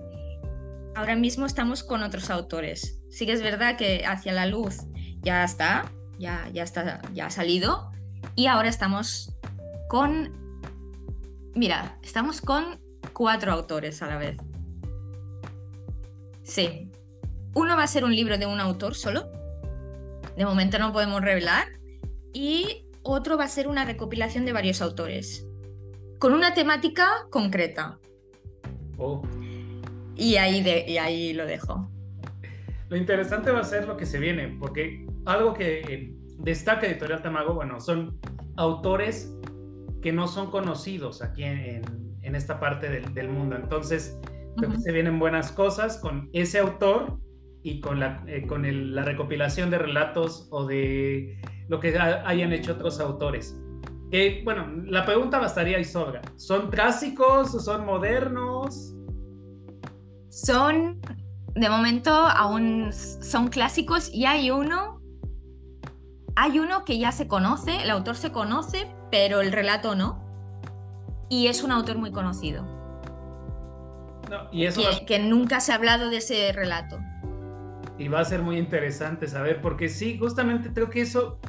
ahora 0.96 1.15
mismo 1.15 1.46
estamos 1.46 1.84
con 1.84 2.04
otros 2.04 2.30
autores. 2.30 3.02
Sí 3.10 3.26
que 3.26 3.34
es 3.34 3.42
verdad 3.42 3.78
que 3.78 4.06
Hacia 4.06 4.34
la 4.34 4.46
Luz 4.46 4.78
ya 5.22 5.44
está, 5.44 5.92
ya, 6.18 6.50
ya 6.54 6.63
está, 6.63 7.02
ya 7.13 7.28
ha 7.28 7.30
salido 7.30 7.92
y 8.36 8.48
ahora 8.48 8.70
estamos 8.70 9.34
con 9.88 10.39
Mira, 11.56 11.98
estamos 12.04 12.42
con 12.42 12.80
cuatro 13.12 13.52
autores 13.52 14.02
a 14.02 14.08
la 14.08 14.18
vez. 14.18 14.38
Sí. 16.44 16.89
Uno 17.54 17.76
va 17.76 17.84
a 17.84 17.88
ser 17.88 18.04
un 18.04 18.15
libro 18.15 18.38
de 18.38 18.46
un 18.46 18.60
autor 18.60 18.96
solo. 18.96 19.30
De 20.38 20.46
momento 20.46 20.80
no 20.80 20.94
podemos 20.94 21.22
revelar. 21.22 21.68
Y 22.34 22.86
otro 23.04 23.38
va 23.38 23.46
a 23.46 23.50
ser 23.50 23.68
una 23.68 23.86
recopilación 23.86 24.46
de 24.46 24.54
varios 24.54 24.82
autores. 24.82 25.48
Con 26.20 26.34
una 26.34 26.54
temática 26.54 27.08
concreta. 27.30 28.00
Oh. 28.98 29.22
Y 30.16 30.36
ahí, 30.36 30.64
y 30.88 30.98
ahí 30.98 31.34
lo 31.34 31.46
dejo. 31.46 31.90
Lo 32.90 32.98
interesante 32.98 33.52
va 33.52 33.60
a 33.60 33.64
ser 33.64 33.88
lo 33.88 33.96
que 33.96 34.06
se 34.06 34.20
viene, 34.20 34.58
porque 34.60 35.06
algo 35.26 35.54
que 35.54 36.14
destaca 36.40 36.88
Editorial 36.88 37.22
Tamago, 37.22 37.54
bueno, 37.54 37.80
son 37.80 38.20
autores 38.58 39.34
que 40.02 40.12
no 40.12 40.28
son 40.28 40.50
conocidos 40.50 41.22
aquí 41.22 41.44
en, 41.44 41.84
en 42.22 42.36
esta 42.36 42.60
parte 42.60 42.90
del, 42.90 43.30
mundo. 43.30 43.56
Entonces, 43.56 44.18
creo 44.58 44.72
que 44.72 44.80
se 44.80 44.92
vienen 44.92 45.20
buenas 45.20 45.52
cosas 45.52 45.98
con 45.98 46.30
ese 46.34 46.60
autor 46.60 47.20
y 47.63 47.82
con, 47.82 48.00
la, 48.00 48.24
eh, 48.28 48.45
con 48.48 48.63
la 48.95 49.04
recopilación 49.04 49.69
de 49.69 49.78
relatos 49.78 50.48
o 50.52 50.65
de 50.65 51.41
lo 51.67 51.80
que 51.80 51.98
hayan 51.98 52.54
hecho 52.54 52.74
otros 52.74 53.00
autores. 53.00 53.60
Eh, 54.12 54.41
bueno, 54.43 54.67
la 54.86 55.06
pregunta 55.06 55.39
bastaría 55.39 55.80
y 55.80 55.86
sobra. 55.86 56.22
¿Son 56.36 56.69
clásicos 56.69 57.54
o 57.54 57.60
son 57.60 57.86
modernos? 57.86 58.95
Son, 60.30 61.00
de 61.56 61.69
momento, 61.69 62.12
aún 62.12 62.91
son 62.91 63.50
clásicos 63.50 64.10
y 64.13 64.26
hay 64.26 64.52
uno, 64.52 65.02
hay 66.36 66.60
uno 66.60 66.86
que 66.86 66.98
ya 66.98 67.12
se 67.12 67.28
conoce, 67.28 67.84
el 67.84 67.89
autor 67.89 68.15
se 68.15 68.32
conoce, 68.32 68.88
pero 69.12 69.41
el 69.41 69.52
relato 69.52 69.95
no 69.95 70.30
y 71.30 71.48
es 71.48 71.63
un 71.63 71.72
autor 71.72 71.98
muy 71.98 72.12
conocido. 72.12 72.65
y 74.52 74.65
eso 74.65 74.82
que, 75.06 75.19
nunca 75.19 75.60
se 75.60 75.72
ha 75.72 75.76
hablado 75.76 76.10
de 76.10 76.17
ese 76.17 76.52
relato. 76.52 77.00
Y 78.00 78.08
va 78.08 78.22
a 78.22 78.26
ser 78.26 78.42
muy 78.42 78.58
interesante 78.58 79.28
saber, 79.28 79.62
porque 79.62 79.90
sí, 79.90 80.18
justamente 80.18 80.72
creo 80.74 80.90
que 80.90 81.02
eso, 81.02 81.40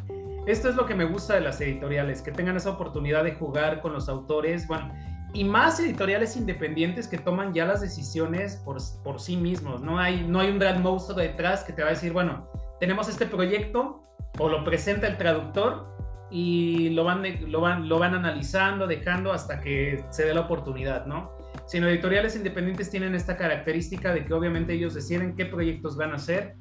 esto 0.47 0.69
es 0.69 0.75
lo 0.75 0.85
que 0.85 0.95
me 0.95 1.05
gusta 1.05 1.35
de 1.35 1.41
las 1.41 1.61
editoriales, 1.61 2.21
que 2.21 2.33
tengan 2.33 2.57
esa 2.57 2.71
oportunidad 2.71 3.25
de 3.25 3.35
jugar 3.37 3.81
con 3.81 3.93
los 3.93 4.09
autores, 4.09 4.67
bueno, 4.67 4.93
y 5.33 5.45
más 5.45 5.79
editoriales 5.79 6.37
independientes 6.37 7.07
que 7.07 7.19
toman 7.19 7.55
ya 7.55 7.65
las 7.65 7.81
decisiones 7.81 8.57
por, 8.65 8.79
por 9.05 9.21
sí 9.21 9.37
mismos. 9.37 9.81
No 9.81 9.99
hay, 9.99 10.27
no 10.27 10.41
hay 10.41 10.51
un 10.51 10.59
gran 10.59 10.83
monstruo 10.83 11.17
detrás 11.17 11.63
que 11.63 11.73
te 11.73 11.83
va 11.83 11.89
a 11.89 11.93
decir, 11.93 12.13
bueno, 12.13 12.51
tenemos 12.81 13.09
este 13.09 13.27
proyecto, 13.27 14.03
o 14.39 14.49
lo 14.49 14.65
presenta 14.65 15.07
el 15.07 15.17
traductor, 15.17 15.89
y 16.31 16.91
lo 16.91 17.05
van, 17.05 17.23
lo 17.51 17.61
van, 17.61 17.89
lo 17.89 17.99
van 17.99 18.15
analizando, 18.15 18.87
dejando 18.87 19.33
hasta 19.33 19.61
que 19.61 20.05
se 20.11 20.25
dé 20.25 20.35
la 20.35 20.43
oportunidad, 20.43 21.07
¿no? 21.07 21.40
Sino 21.67 21.89
editoriales 21.89 22.37
independientes 22.37 22.91
tienen 22.91 23.15
esta 23.15 23.37
característica 23.37 24.13
de 24.13 24.25
que 24.25 24.35
obviamente 24.35 24.73
ellos 24.73 24.95
deciden 24.95 25.37
qué 25.37 25.47
proyectos 25.47 25.97
van 25.97 26.13
a 26.13 26.17
hacer, 26.17 26.55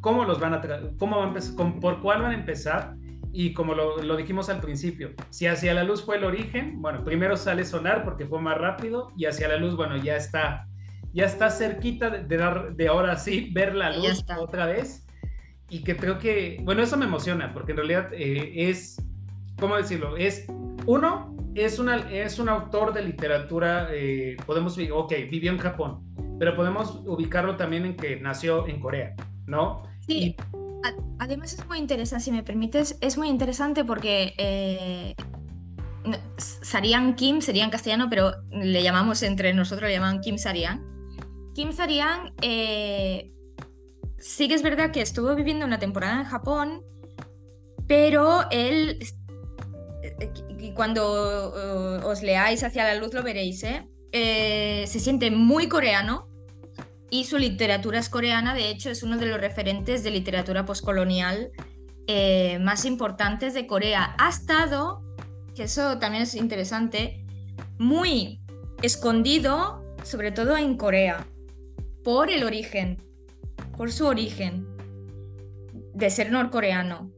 cómo 0.00 0.24
los 0.24 0.38
van 0.38 0.54
a, 0.54 0.62
cómo 0.98 1.18
van 1.18 1.36
a 1.36 1.80
por 1.80 2.00
cuál 2.02 2.22
van 2.22 2.32
a 2.32 2.34
empezar 2.34 2.94
y 3.32 3.52
como 3.52 3.74
lo, 3.74 4.00
lo, 4.00 4.16
dijimos 4.16 4.48
al 4.48 4.60
principio, 4.60 5.10
si 5.30 5.46
hacia 5.48 5.74
la 5.74 5.82
luz 5.82 6.04
fue 6.04 6.18
el 6.18 6.24
origen, 6.24 6.80
bueno, 6.80 7.02
primero 7.02 7.36
sale 7.36 7.64
sonar 7.64 8.04
porque 8.04 8.26
fue 8.26 8.40
más 8.40 8.56
rápido 8.56 9.12
y 9.16 9.24
hacia 9.24 9.48
la 9.48 9.56
luz, 9.56 9.74
bueno, 9.74 9.96
ya 9.96 10.16
está, 10.16 10.68
ya 11.12 11.24
está 11.24 11.50
cerquita 11.50 12.10
de, 12.10 12.36
dar, 12.36 12.76
de 12.76 12.86
ahora 12.86 13.16
sí 13.16 13.50
ver 13.52 13.74
la 13.74 13.96
luz 13.96 14.24
otra 14.38 14.66
vez 14.66 15.04
y 15.68 15.82
que 15.82 15.96
creo 15.96 16.20
que, 16.20 16.60
bueno, 16.62 16.82
eso 16.82 16.96
me 16.96 17.06
emociona, 17.06 17.52
porque 17.52 17.72
en 17.72 17.78
realidad 17.78 18.10
eh, 18.12 18.68
es, 18.68 19.02
¿cómo 19.58 19.76
decirlo? 19.76 20.16
Es, 20.16 20.46
uno, 20.86 21.33
es, 21.54 21.78
una, 21.78 21.96
es 22.10 22.38
un 22.38 22.48
autor 22.48 22.92
de 22.92 23.02
literatura, 23.02 23.88
eh, 23.92 24.36
podemos, 24.46 24.76
ok, 24.78 25.12
vivió 25.30 25.52
en 25.52 25.58
Japón, 25.58 26.02
pero 26.38 26.54
podemos 26.56 27.02
ubicarlo 27.06 27.56
también 27.56 27.84
en 27.86 27.96
que 27.96 28.16
nació 28.16 28.66
en 28.66 28.80
Corea, 28.80 29.14
¿no? 29.46 29.82
Sí. 30.06 30.36
Además 31.18 31.54
es 31.54 31.66
muy 31.66 31.78
interesante, 31.78 32.24
si 32.24 32.32
me 32.32 32.42
permites, 32.42 32.98
es 33.00 33.16
muy 33.16 33.28
interesante 33.28 33.84
porque 33.84 34.34
eh, 34.36 35.14
Sarian 36.36 37.14
Kim 37.14 37.40
sería 37.40 37.64
en 37.64 37.70
castellano, 37.70 38.08
pero 38.10 38.32
le 38.50 38.82
llamamos 38.82 39.22
entre 39.22 39.54
nosotros, 39.54 39.88
le 39.88 39.94
llaman 39.94 40.20
Kim 40.20 40.36
Sarian. 40.36 40.84
Kim 41.54 41.72
Sarian 41.72 42.34
eh, 42.42 43.32
sí 44.18 44.48
que 44.48 44.54
es 44.54 44.62
verdad 44.62 44.90
que 44.90 45.00
estuvo 45.00 45.34
viviendo 45.34 45.64
una 45.64 45.78
temporada 45.78 46.20
en 46.20 46.24
Japón, 46.24 46.82
pero 47.86 48.40
él, 48.50 48.98
y 50.58 50.72
cuando 50.72 52.02
uh, 52.02 52.06
os 52.06 52.22
leáis 52.22 52.62
hacia 52.62 52.84
la 52.84 52.94
luz 52.94 53.12
lo 53.14 53.22
veréis, 53.22 53.62
¿eh? 53.62 53.88
¿eh? 54.12 54.84
se 54.86 55.00
siente 55.00 55.30
muy 55.30 55.68
coreano 55.68 56.28
y 57.10 57.24
su 57.24 57.38
literatura 57.38 57.98
es 57.98 58.08
coreana, 58.08 58.54
de 58.54 58.70
hecho 58.70 58.90
es 58.90 59.02
uno 59.02 59.18
de 59.18 59.26
los 59.26 59.40
referentes 59.40 60.02
de 60.02 60.10
literatura 60.10 60.64
postcolonial 60.64 61.50
eh, 62.06 62.58
más 62.60 62.84
importantes 62.84 63.54
de 63.54 63.66
Corea. 63.66 64.14
Ha 64.18 64.28
estado, 64.28 65.02
que 65.54 65.64
eso 65.64 65.98
también 65.98 66.24
es 66.24 66.34
interesante, 66.34 67.24
muy 67.78 68.40
escondido, 68.82 69.82
sobre 70.02 70.32
todo 70.32 70.56
en 70.56 70.76
Corea, 70.76 71.26
por 72.02 72.30
el 72.30 72.44
origen 72.44 72.98
por 73.76 73.92
su 73.92 74.06
origen 74.06 74.66
de 75.94 76.10
ser 76.10 76.30
norcoreano. 76.30 77.10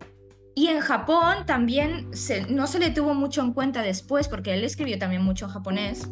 Y 0.57 0.69
en 0.69 0.81
Japón 0.81 1.47
también 1.47 2.11
no 2.49 2.67
se 2.67 2.79
le 2.81 2.91
tuvo 2.91 3.15
mucho 3.15 3.43
en 3.43 3.53
cuenta 3.53 3.83
después, 3.83 4.27
porque 4.27 4.55
él 4.55 4.65
escribió 4.65 4.99
también 4.99 5.23
mucho 5.23 5.45
en 5.45 5.53
japonés, 5.53 6.09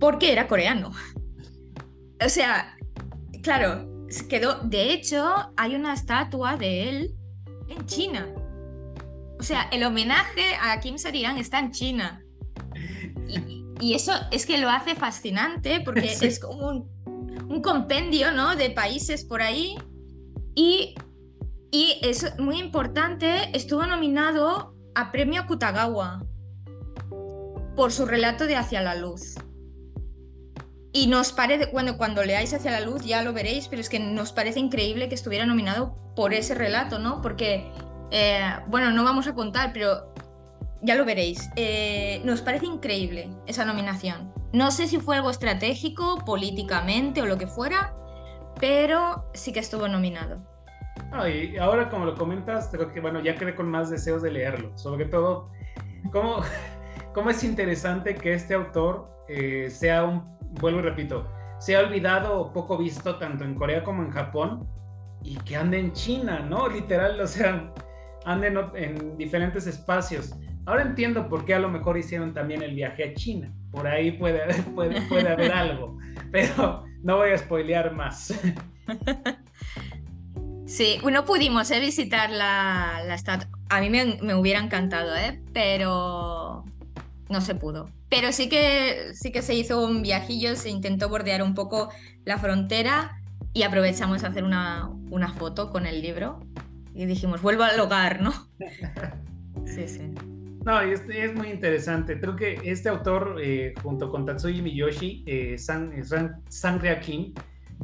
porque 0.00 0.32
era 0.32 0.48
coreano. 0.48 0.90
O 2.24 2.28
sea, 2.28 2.76
claro, 3.42 3.88
quedó. 4.28 4.60
De 4.64 4.92
hecho, 4.92 5.52
hay 5.56 5.74
una 5.76 5.92
estatua 5.92 6.56
de 6.56 6.88
él 6.88 7.14
en 7.68 7.86
China. 7.86 8.26
O 9.38 9.42
sea, 9.44 9.68
el 9.70 9.84
homenaje 9.84 10.56
a 10.60 10.80
Kim 10.80 10.98
Sarian 10.98 11.38
está 11.38 11.60
en 11.60 11.70
China. 11.70 12.24
Y, 13.80 13.94
eso 13.94 14.12
es 14.30 14.46
que 14.46 14.58
lo 14.58 14.70
hace 14.70 14.94
fascinante 14.94 15.80
porque 15.84 16.12
es 16.20 16.40
como 16.40 16.68
un 16.68 16.92
un 17.52 17.60
compendio 17.60 18.32
¿no? 18.32 18.56
de 18.56 18.70
países 18.70 19.24
por 19.24 19.42
ahí 19.42 19.76
y, 20.54 20.94
y 21.72 21.98
es 22.02 22.38
muy 22.38 22.58
importante, 22.60 23.48
estuvo 23.56 23.84
nominado 23.86 24.76
a 24.94 25.10
Premio 25.10 25.46
Kutagawa 25.46 26.22
por 27.74 27.90
su 27.92 28.04
relato 28.04 28.46
de 28.46 28.56
Hacia 28.56 28.82
la 28.82 28.94
Luz. 28.94 29.36
Y 30.92 31.06
nos 31.06 31.32
parece, 31.32 31.70
cuando, 31.70 31.96
cuando 31.96 32.22
leáis 32.22 32.52
Hacia 32.52 32.70
la 32.70 32.80
Luz 32.80 33.06
ya 33.06 33.22
lo 33.22 33.32
veréis, 33.32 33.68
pero 33.68 33.80
es 33.80 33.88
que 33.88 33.98
nos 33.98 34.32
parece 34.32 34.60
increíble 34.60 35.08
que 35.08 35.14
estuviera 35.14 35.46
nominado 35.46 35.96
por 36.14 36.34
ese 36.34 36.54
relato, 36.54 36.98
¿no? 36.98 37.22
Porque, 37.22 37.72
eh, 38.10 38.42
bueno, 38.68 38.90
no 38.90 39.02
vamos 39.02 39.26
a 39.26 39.34
contar, 39.34 39.72
pero 39.72 40.12
ya 40.82 40.94
lo 40.94 41.06
veréis. 41.06 41.48
Eh, 41.56 42.20
nos 42.26 42.42
parece 42.42 42.66
increíble 42.66 43.30
esa 43.46 43.64
nominación. 43.64 44.34
No 44.52 44.70
sé 44.72 44.88
si 44.88 44.98
fue 44.98 45.16
algo 45.16 45.30
estratégico, 45.30 46.22
políticamente 46.26 47.22
o 47.22 47.26
lo 47.26 47.38
que 47.38 47.46
fuera, 47.46 47.94
pero 48.60 49.30
sí 49.32 49.54
que 49.54 49.60
estuvo 49.60 49.88
nominado. 49.88 50.51
Y 51.28 51.56
ahora 51.58 51.88
como 51.88 52.06
lo 52.06 52.14
comentas, 52.14 52.68
creo 52.72 52.92
que 52.92 53.00
bueno, 53.00 53.20
ya 53.20 53.34
quedé 53.34 53.54
con 53.54 53.70
más 53.70 53.90
deseos 53.90 54.22
de 54.22 54.30
leerlo. 54.30 54.76
Sobre 54.76 55.04
todo, 55.06 55.50
cómo, 56.10 56.42
cómo 57.14 57.30
es 57.30 57.44
interesante 57.44 58.14
que 58.14 58.34
este 58.34 58.54
autor 58.54 59.08
eh, 59.28 59.68
sea 59.70 60.04
un, 60.04 60.22
vuelvo 60.60 60.80
y 60.80 60.82
repito, 60.82 61.28
sea 61.58 61.80
olvidado 61.80 62.40
o 62.40 62.52
poco 62.52 62.78
visto 62.78 63.16
tanto 63.16 63.44
en 63.44 63.54
Corea 63.54 63.84
como 63.84 64.02
en 64.02 64.10
Japón 64.10 64.66
y 65.22 65.36
que 65.36 65.56
ande 65.56 65.78
en 65.78 65.92
China, 65.92 66.40
¿no? 66.40 66.68
Literal, 66.68 67.20
o 67.20 67.26
sea, 67.26 67.72
ande 68.24 68.48
en, 68.48 68.58
en 68.74 69.16
diferentes 69.16 69.66
espacios. 69.66 70.34
Ahora 70.66 70.82
entiendo 70.82 71.28
por 71.28 71.44
qué 71.44 71.54
a 71.54 71.58
lo 71.58 71.68
mejor 71.68 71.96
hicieron 71.96 72.32
también 72.32 72.62
el 72.62 72.74
viaje 72.74 73.04
a 73.04 73.14
China. 73.14 73.52
Por 73.70 73.86
ahí 73.86 74.12
puede 74.12 74.42
haber, 74.42 74.62
puede, 74.74 75.00
puede 75.08 75.28
haber 75.28 75.52
algo, 75.52 75.98
pero 76.30 76.84
no 77.02 77.16
voy 77.16 77.30
a 77.30 77.38
spoilear 77.38 77.92
más. 77.94 78.32
Sí, 80.72 80.98
no 81.04 81.26
pudimos 81.26 81.70
eh, 81.70 81.80
visitar 81.80 82.30
la, 82.30 83.02
la 83.06 83.14
estatua. 83.14 83.46
A 83.68 83.82
mí 83.82 83.90
me, 83.90 84.16
me, 84.22 84.34
hubiera 84.34 84.58
encantado, 84.58 85.14
¿eh? 85.14 85.38
pero 85.52 86.64
no 87.28 87.40
se 87.42 87.54
pudo. 87.54 87.90
Pero 88.08 88.32
sí 88.32 88.48
que, 88.48 89.10
sí 89.12 89.32
que 89.32 89.42
se 89.42 89.52
hizo 89.52 89.84
un 89.84 90.00
viajillo, 90.00 90.56
se 90.56 90.70
intentó 90.70 91.10
bordear 91.10 91.42
un 91.42 91.54
poco 91.54 91.90
la 92.24 92.38
frontera 92.38 93.20
y 93.52 93.64
aprovechamos 93.64 94.24
a 94.24 94.28
hacer 94.28 94.44
una, 94.44 94.88
una 95.10 95.34
foto 95.34 95.68
con 95.68 95.84
el 95.84 96.00
libro 96.00 96.40
y 96.94 97.04
dijimos, 97.04 97.42
vuelvo 97.42 97.64
al 97.64 97.78
hogar, 97.78 98.22
¿no? 98.22 98.32
Sí, 99.66 99.86
sí. 99.86 100.10
No, 100.64 100.80
es, 100.80 101.02
es 101.08 101.34
muy 101.34 101.48
interesante. 101.50 102.18
Creo 102.18 102.34
que 102.34 102.58
este 102.64 102.88
autor, 102.88 103.36
eh, 103.42 103.74
junto 103.82 104.10
con 104.10 104.24
Tatsuya 104.24 104.62
Miyoshi, 104.62 105.22
eh, 105.26 105.58
San, 105.58 105.92
Sangria 106.48 106.98
King, 106.98 107.34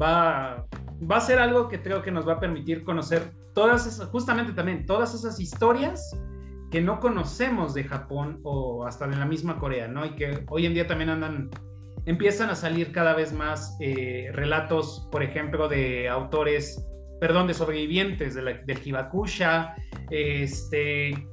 va, 0.00 0.66
va 1.10 1.16
a 1.16 1.20
ser 1.20 1.38
algo 1.38 1.68
que 1.68 1.82
creo 1.82 2.02
que 2.02 2.10
nos 2.10 2.26
va 2.26 2.34
a 2.34 2.40
permitir 2.40 2.84
conocer 2.84 3.32
todas 3.54 3.86
esas, 3.86 4.08
justamente 4.08 4.52
también, 4.52 4.86
todas 4.86 5.14
esas 5.14 5.40
historias 5.40 6.16
que 6.70 6.80
no 6.80 7.00
conocemos 7.00 7.74
de 7.74 7.84
Japón 7.84 8.40
o 8.42 8.86
hasta 8.86 9.06
de 9.06 9.16
la 9.16 9.26
misma 9.26 9.58
Corea, 9.58 9.88
¿no? 9.88 10.04
Y 10.04 10.10
que 10.10 10.44
hoy 10.48 10.66
en 10.66 10.74
día 10.74 10.86
también 10.86 11.10
andan, 11.10 11.50
empiezan 12.04 12.50
a 12.50 12.54
salir 12.54 12.92
cada 12.92 13.14
vez 13.14 13.32
más 13.32 13.76
eh, 13.80 14.30
relatos, 14.32 15.08
por 15.10 15.22
ejemplo, 15.22 15.68
de 15.68 16.08
autores, 16.08 16.84
perdón, 17.20 17.46
de 17.46 17.54
sobrevivientes 17.54 18.34
de 18.34 18.42
la, 18.42 18.52
del 18.52 18.80
Hibakusha, 18.84 19.74
este 20.10 21.26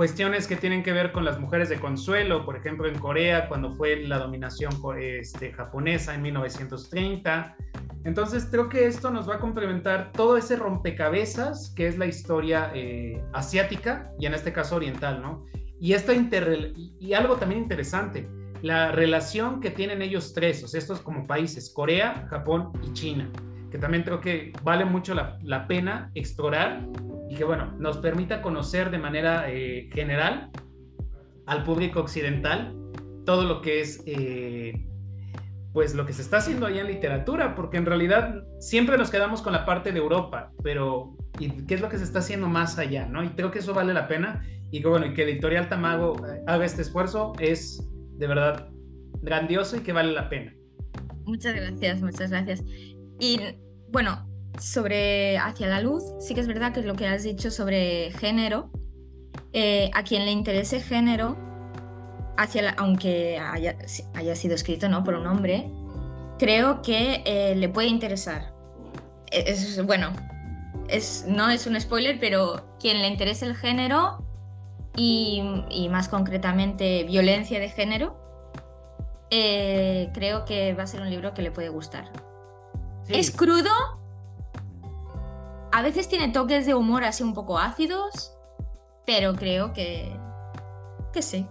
cuestiones 0.00 0.46
que 0.46 0.56
tienen 0.56 0.82
que 0.82 0.94
ver 0.94 1.12
con 1.12 1.26
las 1.26 1.38
mujeres 1.38 1.68
de 1.68 1.78
consuelo, 1.78 2.46
por 2.46 2.56
ejemplo 2.56 2.88
en 2.88 2.98
Corea 2.98 3.46
cuando 3.50 3.74
fue 3.74 3.96
la 3.96 4.18
dominación 4.18 4.72
este, 4.98 5.52
japonesa 5.52 6.14
en 6.14 6.22
1930. 6.22 7.54
Entonces 8.04 8.48
creo 8.50 8.70
que 8.70 8.86
esto 8.86 9.10
nos 9.10 9.28
va 9.28 9.34
a 9.34 9.38
complementar 9.38 10.10
todo 10.12 10.38
ese 10.38 10.56
rompecabezas 10.56 11.74
que 11.76 11.86
es 11.86 11.98
la 11.98 12.06
historia 12.06 12.70
eh, 12.74 13.22
asiática 13.34 14.10
y 14.18 14.24
en 14.24 14.32
este 14.32 14.54
caso 14.54 14.76
oriental, 14.76 15.20
¿no? 15.20 15.44
Y, 15.78 15.92
esta 15.92 16.14
y 16.14 17.12
algo 17.12 17.36
también 17.36 17.60
interesante, 17.60 18.26
la 18.62 18.92
relación 18.92 19.60
que 19.60 19.70
tienen 19.70 20.00
ellos 20.00 20.32
tres, 20.32 20.64
o 20.64 20.68
sea, 20.68 20.78
estos 20.78 21.02
como 21.02 21.26
países, 21.26 21.70
Corea, 21.74 22.26
Japón 22.30 22.72
y 22.82 22.90
China, 22.94 23.30
que 23.70 23.76
también 23.76 24.04
creo 24.04 24.22
que 24.22 24.54
vale 24.62 24.86
mucho 24.86 25.12
la, 25.14 25.38
la 25.42 25.66
pena 25.66 26.10
explorar 26.14 26.86
y 27.30 27.36
que 27.36 27.44
bueno, 27.44 27.72
nos 27.78 27.98
permita 27.98 28.42
conocer 28.42 28.90
de 28.90 28.98
manera 28.98 29.44
eh, 29.48 29.88
general 29.92 30.50
al 31.46 31.62
público 31.62 32.00
occidental 32.00 32.76
todo 33.24 33.44
lo 33.44 33.62
que 33.62 33.80
es 33.80 34.02
eh, 34.04 34.88
pues 35.72 35.94
lo 35.94 36.04
que 36.06 36.12
se 36.12 36.22
está 36.22 36.38
haciendo 36.38 36.66
allá 36.66 36.80
en 36.80 36.88
literatura, 36.88 37.54
porque 37.54 37.76
en 37.76 37.86
realidad 37.86 38.42
siempre 38.58 38.98
nos 38.98 39.10
quedamos 39.10 39.42
con 39.42 39.52
la 39.52 39.64
parte 39.64 39.92
de 39.92 40.00
Europa, 40.00 40.50
pero 40.64 41.16
¿y 41.38 41.50
qué 41.66 41.74
es 41.74 41.80
lo 41.80 41.88
que 41.88 41.98
se 41.98 42.04
está 42.04 42.18
haciendo 42.18 42.48
más 42.48 42.78
allá? 42.78 43.06
¿no? 43.06 43.22
Y 43.22 43.28
creo 43.28 43.52
que 43.52 43.60
eso 43.60 43.74
vale 43.74 43.94
la 43.94 44.08
pena 44.08 44.44
y 44.72 44.82
que 44.82 44.88
bueno, 44.88 45.06
y 45.06 45.14
que 45.14 45.22
Editorial 45.22 45.68
Tamago 45.68 46.16
haga 46.48 46.64
este 46.64 46.82
esfuerzo 46.82 47.32
es 47.38 47.88
de 48.18 48.26
verdad 48.26 48.68
grandioso 49.22 49.76
y 49.76 49.80
que 49.80 49.92
vale 49.92 50.12
la 50.12 50.28
pena. 50.28 50.52
Muchas 51.24 51.54
gracias, 51.54 52.02
muchas 52.02 52.30
gracias. 52.30 52.64
Y 53.20 53.38
bueno, 53.92 54.28
sobre 54.58 55.38
Hacia 55.38 55.66
la 55.68 55.80
Luz, 55.80 56.02
sí 56.20 56.34
que 56.34 56.40
es 56.40 56.46
verdad 56.46 56.72
que 56.72 56.80
es 56.80 56.86
lo 56.86 56.94
que 56.94 57.06
has 57.06 57.22
dicho 57.22 57.50
sobre 57.50 58.10
género. 58.12 58.70
Eh, 59.52 59.90
a 59.94 60.04
quien 60.04 60.24
le 60.24 60.30
interese 60.30 60.80
género, 60.80 61.36
hacia 62.36 62.70
aunque 62.70 63.38
haya, 63.38 63.76
haya, 64.14 64.36
sido 64.36 64.54
escrito 64.54 64.88
¿no? 64.88 65.02
por 65.02 65.14
un 65.14 65.26
hombre, 65.26 65.68
creo 66.38 66.82
que 66.82 67.22
eh, 67.24 67.56
le 67.56 67.68
puede 67.68 67.88
interesar. 67.88 68.52
E, 69.30 69.50
es, 69.50 69.84
bueno, 69.84 70.12
es, 70.88 71.24
no 71.26 71.50
es 71.50 71.66
un 71.66 71.80
spoiler, 71.80 72.18
pero 72.20 72.76
quien 72.78 73.00
le 73.00 73.08
interese 73.08 73.44
el 73.44 73.56
género 73.56 74.24
y, 74.96 75.42
y 75.68 75.88
más 75.88 76.08
concretamente 76.08 77.04
violencia 77.04 77.58
de 77.58 77.70
género, 77.70 78.16
eh, 79.30 80.10
creo 80.12 80.44
que 80.44 80.74
va 80.74 80.82
a 80.82 80.86
ser 80.86 81.00
un 81.00 81.10
libro 81.10 81.34
que 81.34 81.42
le 81.42 81.50
puede 81.52 81.68
gustar. 81.68 82.10
Es 83.08 83.30
crudo, 83.30 83.70
a 85.72 85.82
veces 85.82 86.08
tiene 86.08 86.28
toques 86.28 86.66
de 86.66 86.74
humor 86.74 87.04
así 87.04 87.22
un 87.22 87.34
poco 87.34 87.58
ácidos, 87.58 88.36
pero 89.06 89.34
creo 89.34 89.72
que, 89.72 90.16
que 91.12 91.22
sí. 91.22 91.46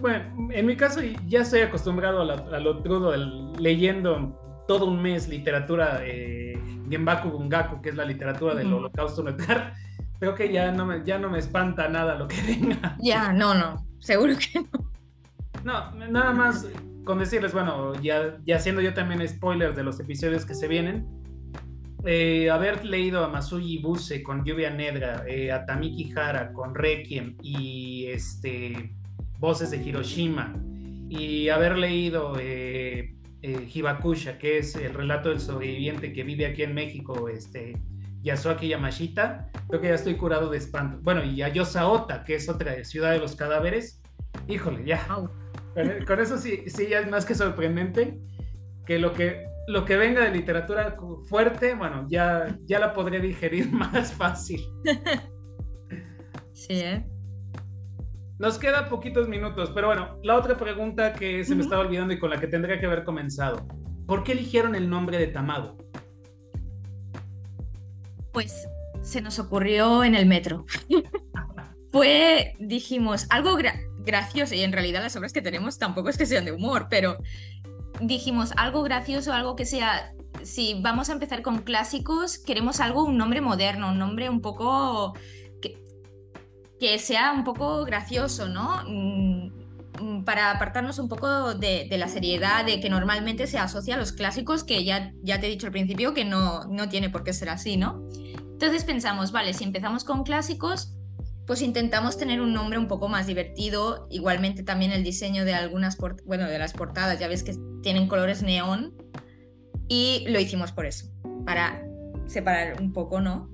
Bueno, 0.00 0.50
en 0.52 0.66
mi 0.66 0.76
caso 0.76 1.00
ya 1.26 1.40
estoy 1.40 1.60
acostumbrado 1.60 2.22
a, 2.22 2.58
lo 2.60 2.82
crudo, 2.82 3.14
leyendo 3.58 4.64
todo 4.66 4.86
un 4.86 5.02
mes 5.02 5.28
literatura 5.28 6.00
eh, 6.02 6.58
Genbaku 6.88 7.28
Bungaku, 7.28 7.82
que 7.82 7.90
es 7.90 7.96
la 7.96 8.04
literatura 8.04 8.54
del 8.54 8.72
holocausto 8.72 9.22
nuclear. 9.22 9.74
Creo 10.18 10.34
que 10.34 10.52
ya 10.52 10.70
no, 10.70 10.84
me, 10.86 11.02
ya 11.04 11.18
no 11.18 11.30
me 11.30 11.38
espanta 11.38 11.88
nada 11.88 12.14
lo 12.14 12.28
que 12.28 12.40
venga. 12.46 12.96
Ya, 13.00 13.32
no, 13.32 13.54
no, 13.54 13.86
seguro 13.98 14.34
que 14.36 14.60
no. 14.60 14.90
No, 15.62 15.90
nada 16.08 16.32
más 16.32 16.66
con 17.04 17.18
decirles, 17.18 17.52
bueno, 17.52 17.94
ya, 18.00 18.38
ya 18.46 18.56
haciendo 18.56 18.80
yo 18.80 18.94
también 18.94 19.26
spoilers 19.26 19.76
de 19.76 19.82
los 19.82 19.98
episodios 20.00 20.46
que 20.46 20.54
se 20.54 20.68
vienen, 20.68 21.06
eh, 22.04 22.50
haber 22.50 22.84
leído 22.84 23.24
a 23.24 23.28
Masuyi 23.28 23.78
Buse 23.78 24.22
con 24.22 24.44
Lluvia 24.44 24.70
Negra, 24.70 25.24
eh, 25.28 25.52
a 25.52 25.66
Tamiki 25.66 26.12
Hara 26.16 26.52
con 26.52 26.74
Requiem 26.74 27.36
y 27.42 28.06
este, 28.06 28.94
Voces 29.38 29.70
de 29.70 29.76
Hiroshima, 29.78 30.54
y 31.08 31.48
haber 31.48 31.76
leído 31.76 32.36
eh, 32.38 33.14
Hibakusha, 33.42 34.38
que 34.38 34.58
es 34.58 34.76
el 34.76 34.94
relato 34.94 35.28
del 35.28 35.40
sobreviviente 35.40 36.12
que 36.12 36.22
vive 36.22 36.46
aquí 36.46 36.62
en 36.62 36.74
México, 36.74 37.28
este, 37.28 37.76
Yasuaki 38.22 38.68
Yamashita, 38.68 39.50
creo 39.68 39.80
que 39.80 39.88
ya 39.88 39.94
estoy 39.94 40.16
curado 40.16 40.50
de 40.50 40.58
espanto. 40.58 40.98
Bueno, 41.02 41.24
y 41.24 41.42
a 41.42 41.48
Yosaota, 41.48 42.24
que 42.24 42.36
es 42.36 42.48
otra 42.48 42.82
ciudad 42.84 43.12
de 43.12 43.18
los 43.18 43.34
cadáveres, 43.34 44.00
híjole, 44.48 44.84
ya. 44.84 45.06
Con, 45.06 45.30
con, 46.06 46.20
eso 46.20 46.38
sí, 46.38 46.62
sí, 46.66 46.88
ya 46.88 47.00
es 47.00 47.10
más 47.10 47.24
que 47.24 47.34
sorprendente 47.34 48.18
que 48.86 48.98
lo 48.98 49.12
que 49.14 49.49
lo 49.68 49.84
que 49.84 49.96
venga 49.96 50.24
de 50.24 50.30
literatura 50.30 50.96
fuerte, 51.28 51.74
bueno, 51.74 52.06
ya, 52.08 52.56
ya 52.64 52.78
la 52.78 52.92
podría 52.92 53.20
digerir 53.20 53.70
más 53.72 54.12
fácil. 54.12 54.60
Sí, 56.52 56.74
¿eh? 56.80 57.06
Nos 58.38 58.58
quedan 58.58 58.88
poquitos 58.88 59.28
minutos, 59.28 59.70
pero 59.74 59.88
bueno, 59.88 60.18
la 60.22 60.36
otra 60.36 60.56
pregunta 60.56 61.12
que 61.12 61.44
se 61.44 61.54
me 61.54 61.62
estaba 61.62 61.82
olvidando 61.82 62.14
y 62.14 62.18
con 62.18 62.30
la 62.30 62.40
que 62.40 62.46
tendría 62.46 62.80
que 62.80 62.86
haber 62.86 63.04
comenzado. 63.04 63.66
¿Por 64.06 64.24
qué 64.24 64.32
eligieron 64.32 64.74
el 64.74 64.88
nombre 64.88 65.18
de 65.18 65.26
Tamago? 65.26 65.76
Pues 68.32 68.66
se 69.02 69.20
nos 69.20 69.38
ocurrió 69.38 70.04
en 70.04 70.14
el 70.14 70.26
metro. 70.26 70.64
Fue, 71.92 72.54
dijimos, 72.58 73.26
algo 73.30 73.58
gracioso, 73.98 74.54
y 74.54 74.62
en 74.62 74.72
realidad 74.72 75.02
las 75.02 75.16
obras 75.16 75.32
que 75.32 75.42
tenemos 75.42 75.78
tampoco 75.78 76.08
es 76.08 76.16
que 76.16 76.26
sean 76.26 76.44
de 76.44 76.52
humor, 76.52 76.86
pero 76.88 77.18
dijimos 78.00 78.52
algo 78.56 78.82
gracioso, 78.82 79.32
algo 79.32 79.56
que 79.56 79.64
sea, 79.64 80.12
si 80.42 80.80
vamos 80.80 81.10
a 81.10 81.12
empezar 81.12 81.42
con 81.42 81.58
clásicos, 81.58 82.38
queremos 82.38 82.80
algo, 82.80 83.04
un 83.04 83.16
nombre 83.16 83.40
moderno, 83.40 83.90
un 83.90 83.98
nombre 83.98 84.28
un 84.28 84.40
poco 84.40 85.14
que, 86.78 86.98
sea 86.98 87.32
un 87.32 87.44
poco 87.44 87.84
gracioso, 87.84 88.48
¿no? 88.48 88.82
Mm, 88.88 89.50
mm, 90.00 90.24
para 90.24 90.50
apartarnos 90.50 90.98
un 90.98 91.08
poco 91.08 91.54
de, 91.54 91.86
la 91.90 92.08
seriedad 92.08 92.64
de 92.64 92.80
que 92.80 92.88
normalmente 92.88 93.46
se 93.46 93.58
asocia 93.58 93.96
a 93.96 93.98
los 93.98 94.12
clásicos, 94.12 94.64
que 94.64 94.84
ya, 94.84 95.12
ya 95.22 95.40
te 95.40 95.46
he 95.46 95.50
dicho 95.50 95.66
al 95.66 95.72
principio 95.72 96.14
que 96.14 96.24
no, 96.24 96.64
no 96.64 96.88
tiene 96.88 97.10
por 97.10 97.22
qué 97.22 97.34
ser 97.34 97.50
así, 97.50 97.76
¿no? 97.76 98.02
Entonces 98.38 98.84
pensamos, 98.84 99.32
vale, 99.32 99.52
si 99.52 99.64
empezamos 99.64 100.04
con 100.04 100.22
clásicos, 100.22 100.94
pues 101.50 101.62
intentamos 101.62 102.16
tener 102.16 102.40
un 102.40 102.52
nombre 102.52 102.78
un 102.78 102.86
poco 102.86 103.08
más 103.08 103.26
divertido. 103.26 104.06
Igualmente 104.08 104.62
también 104.62 104.92
el 104.92 105.02
diseño 105.02 105.44
de 105.44 105.52
algunas, 105.52 105.98
bueno, 106.24 106.46
de 106.46 106.56
las 106.60 106.72
portadas, 106.72 107.18
ya 107.18 107.26
ves 107.26 107.42
que 107.42 107.56
tienen 107.82 108.06
colores 108.06 108.44
neón. 108.44 108.94
Y 109.88 110.26
lo 110.28 110.38
hicimos 110.38 110.70
por 110.70 110.86
eso, 110.86 111.10
para 111.44 111.82
separar 112.26 112.80
un 112.80 112.92
poco, 112.92 113.20
¿no? 113.20 113.50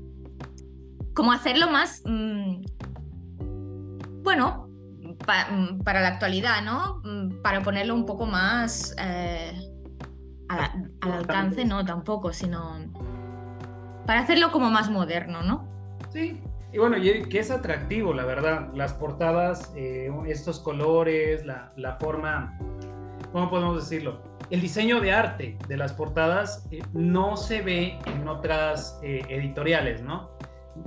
Como 1.15 1.33
hacerlo 1.33 1.71
más, 1.71 2.03
mm, 2.05 2.67
bueno, 4.23 4.69
mm, 4.69 5.81
para 5.83 6.03
la 6.03 6.09
actualidad, 6.09 6.63
¿no? 6.63 7.01
Mm, 7.03 7.41
para 7.41 7.63
ponerlo 7.63 7.95
un 7.95 8.05
poco 8.05 8.27
más 8.27 8.95
eh, 9.01 9.59
al 10.51 11.13
alcance, 11.13 11.65
no 11.65 11.83
tampoco, 11.83 12.35
sino 12.35 12.77
para 14.05 14.21
hacerlo 14.21 14.53
como 14.53 14.69
más 14.69 14.91
moderno, 14.91 15.43
¿no? 15.43 15.67
Sí, 16.13 16.43
y 16.77 16.79
bueno, 16.79 16.99
que 17.01 17.39
es 17.39 17.51
atractivo, 17.51 18.13
la 18.13 18.27
verdad. 18.27 18.69
Las 18.75 18.93
portadas, 18.93 19.73
eh, 19.75 20.13
estos 20.27 20.61
colores, 20.61 21.43
la, 21.47 21.97
forma, 21.99 22.55
¿cómo 23.33 23.49
podemos 23.49 23.77
decirlo? 23.77 24.21
El 24.51 24.61
diseño 24.61 25.01
de 25.01 25.11
arte 25.11 25.57
de 25.69 25.77
las 25.79 25.95
portadas 25.95 26.69
eh, 26.71 26.83
no 26.93 27.39
se 27.39 27.63
ve 27.63 27.99
en 28.05 28.29
otras 28.29 29.01
eh, 29.03 29.23
editoriales, 29.31 30.03
¿no? 30.03 30.29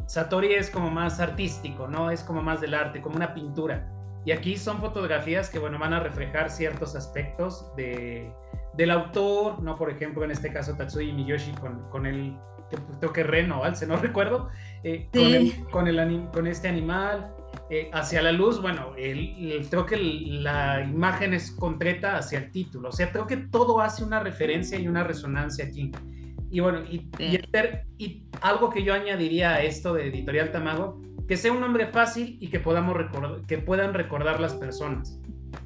Satori 0.06 0.54
es 0.54 0.70
como 0.70 0.92
más 0.92 1.20
artístico, 1.20 1.88
¿no? 1.88 2.12
Es 2.12 2.22
como 2.22 2.44
más 2.44 2.62
del 2.62 2.76
arte, 2.76 3.02
como 3.02 3.16
una 3.16 3.34
pintura. 3.34 3.92
Y 4.26 4.32
aquí 4.32 4.58
son 4.58 4.78
fotografías 4.82 5.50
que, 5.50 5.58
bueno, 5.58 5.80
van 5.80 5.94
a 5.94 6.02
reflejar 6.02 6.52
ciertos 6.52 6.96
aspectos 6.96 7.66
de, 7.76 8.32
del 8.76 8.92
autor, 8.92 9.60
¿no? 9.64 9.76
Por 9.76 9.90
ejemplo, 9.90 10.24
en 10.24 10.30
este 10.30 10.54
caso, 10.54 10.76
Tatsuya 10.76 11.12
Miyoshi 11.16 11.54
con, 11.54 11.90
con 11.90 12.06
el 12.06 12.38
creo 13.00 13.14
que 13.14 13.24
reno, 13.24 13.64
alce, 13.64 13.88
no 13.88 13.96
recuerdo, 13.98 14.50
eh, 14.84 15.08
con, 15.72 15.88
el, 15.88 16.30
con, 16.32 16.48
este 16.48 16.68
animal, 16.68 17.34
eh, 17.70 17.90
hacia 17.94 18.22
la 18.22 18.32
luz, 18.32 18.62
bueno, 18.62 18.94
el, 18.98 19.68
creo 19.70 19.86
que 19.86 19.98
la 19.98 20.82
imagen 20.84 21.34
es 21.34 21.52
concreta 21.52 22.18
hacia 22.18 22.40
el 22.40 22.52
título, 22.52 22.90
o 22.90 22.92
sea, 22.92 23.12
creo 23.12 23.28
que 23.28 23.38
todo 23.38 23.82
hace 23.82 24.04
una 24.04 24.20
referencia 24.20 24.80
y 24.80 24.88
una 24.88 25.04
resonancia 25.04 25.66
aquí. 25.66 25.92
Y 26.52 26.62
bueno, 26.62 26.82
y, 26.90 27.08
y, 27.20 28.24
algo 28.42 28.72
que 28.72 28.84
yo 28.84 28.94
añadiría 28.94 29.56
a 29.56 29.62
esto 29.62 29.94
de 29.94 30.08
Editorial 30.08 30.52
Tamago, 30.52 31.00
que 31.28 31.38
sea 31.38 31.52
un 31.52 31.62
nombre 31.62 31.86
fácil 31.88 32.38
y 32.40 32.48
que, 32.48 32.60
podamos 32.60 32.98
recordar, 32.98 33.46
que 33.46 33.60
puedan 33.60 33.94
recordar 33.94 34.40
las 34.40 34.56
personas. 34.56 35.20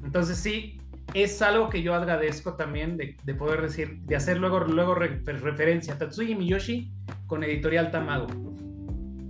Entonces 0.04 0.36
sí, 0.36 0.78
es 1.12 1.42
algo 1.42 1.68
que 1.68 1.82
yo 1.82 1.94
agradezco 1.94 2.54
también 2.54 2.96
de, 2.96 3.34
poder 3.34 3.62
decir, 3.62 3.98
de 4.02 4.16
hacer 4.16 4.38
luego, 4.38 4.60
luego 4.60 4.94
referencia 4.94 5.94
a 5.94 5.98
Tatsuya 5.98 6.36
Miyoshi 6.36 6.90
con 7.26 7.44
Editorial 7.44 7.90
Tamago. 7.90 8.26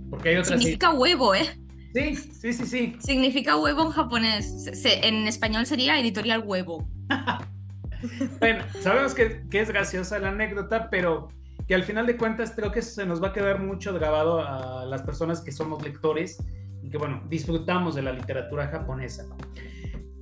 Porque 0.09 0.29
hay 0.29 0.35
otras. 0.37 0.59
Significa 0.59 0.93
huevo, 0.93 1.35
¿eh? 1.35 1.45
Sí, 1.93 2.15
sí, 2.15 2.53
sí, 2.53 2.65
sí. 2.65 2.95
Significa 2.99 3.55
huevo 3.55 3.83
en 3.83 3.91
japonés. 3.91 4.67
en 4.85 5.27
español 5.27 5.65
sería 5.65 5.99
Editorial 5.99 6.43
Huevo. 6.45 6.87
bueno, 8.39 8.63
sabemos 8.81 9.13
que, 9.13 9.43
que, 9.49 9.61
es 9.61 9.69
graciosa 9.69 10.19
la 10.19 10.29
anécdota, 10.29 10.89
pero 10.89 11.29
que 11.67 11.75
al 11.75 11.83
final 11.83 12.05
de 12.05 12.17
cuentas 12.17 12.51
creo 12.55 12.71
que 12.71 12.81
se 12.81 13.05
nos 13.05 13.23
va 13.23 13.29
a 13.29 13.33
quedar 13.33 13.61
mucho 13.61 13.93
grabado 13.93 14.41
a 14.41 14.85
las 14.85 15.03
personas 15.03 15.41
que 15.41 15.51
somos 15.51 15.83
lectores 15.83 16.37
y 16.83 16.89
que, 16.89 16.97
bueno, 16.97 17.23
disfrutamos 17.29 17.95
de 17.95 18.01
la 18.01 18.11
literatura 18.11 18.67
japonesa 18.67 19.25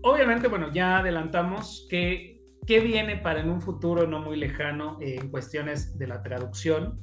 obviamente, 0.03 0.47
bueno, 0.47 0.71
ya 0.71 0.99
adelantamos 0.99 1.87
que 1.89 2.33
qué 2.65 2.79
viene 2.79 3.17
para 3.17 3.41
en 3.41 3.49
un 3.49 3.61
futuro 3.61 4.07
no 4.07 4.21
muy 4.21 4.37
lejano 4.37 4.97
eh, 5.01 5.17
en 5.19 5.29
cuestiones 5.29 5.97
de 5.97 6.07
la 6.07 6.21
traducción. 6.21 6.99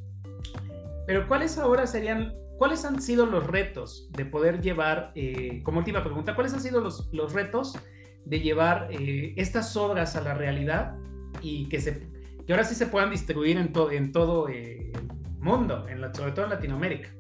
Pero 1.07 1.27
¿cuáles 1.27 1.59
ahora 1.59 1.87
serían, 1.87 2.35
cuáles 2.57 2.85
han 2.85 3.03
sido 3.03 3.27
los 3.27 3.47
retos 3.47 4.09
de 4.13 4.25
poder 4.25 4.61
llevar, 4.61 5.13
eh, 5.15 5.63
como 5.65 5.79
última 5.79 6.03
pregunta, 6.03 6.35
cuáles 6.35 6.55
han 6.55 6.61
sido 6.61 6.81
los, 6.81 7.09
los 7.13 7.33
retos 7.33 7.79
de 8.25 8.41
llevar 8.41 8.89
eh, 8.91 9.35
estas 9.37 9.77
obras 9.77 10.15
a 10.17 10.21
la 10.21 10.35
realidad 10.35 10.95
y 11.43 11.69
que, 11.69 11.81
se, 11.81 12.07
que 12.47 12.53
ahora 12.53 12.65
sí 12.65 12.75
se 12.75 12.87
puedan 12.87 13.11
distribuir 13.11 13.57
en, 13.57 13.73
todo 13.73 13.91
en 13.91 14.13
todo 14.13 14.49
el 14.49 14.93
mundo, 15.41 15.89
en 15.89 16.01
la, 16.01 16.15
sobre 16.15 16.33
todo 16.33 16.45
en 16.45 16.51
Latinoamérica? 16.51 17.11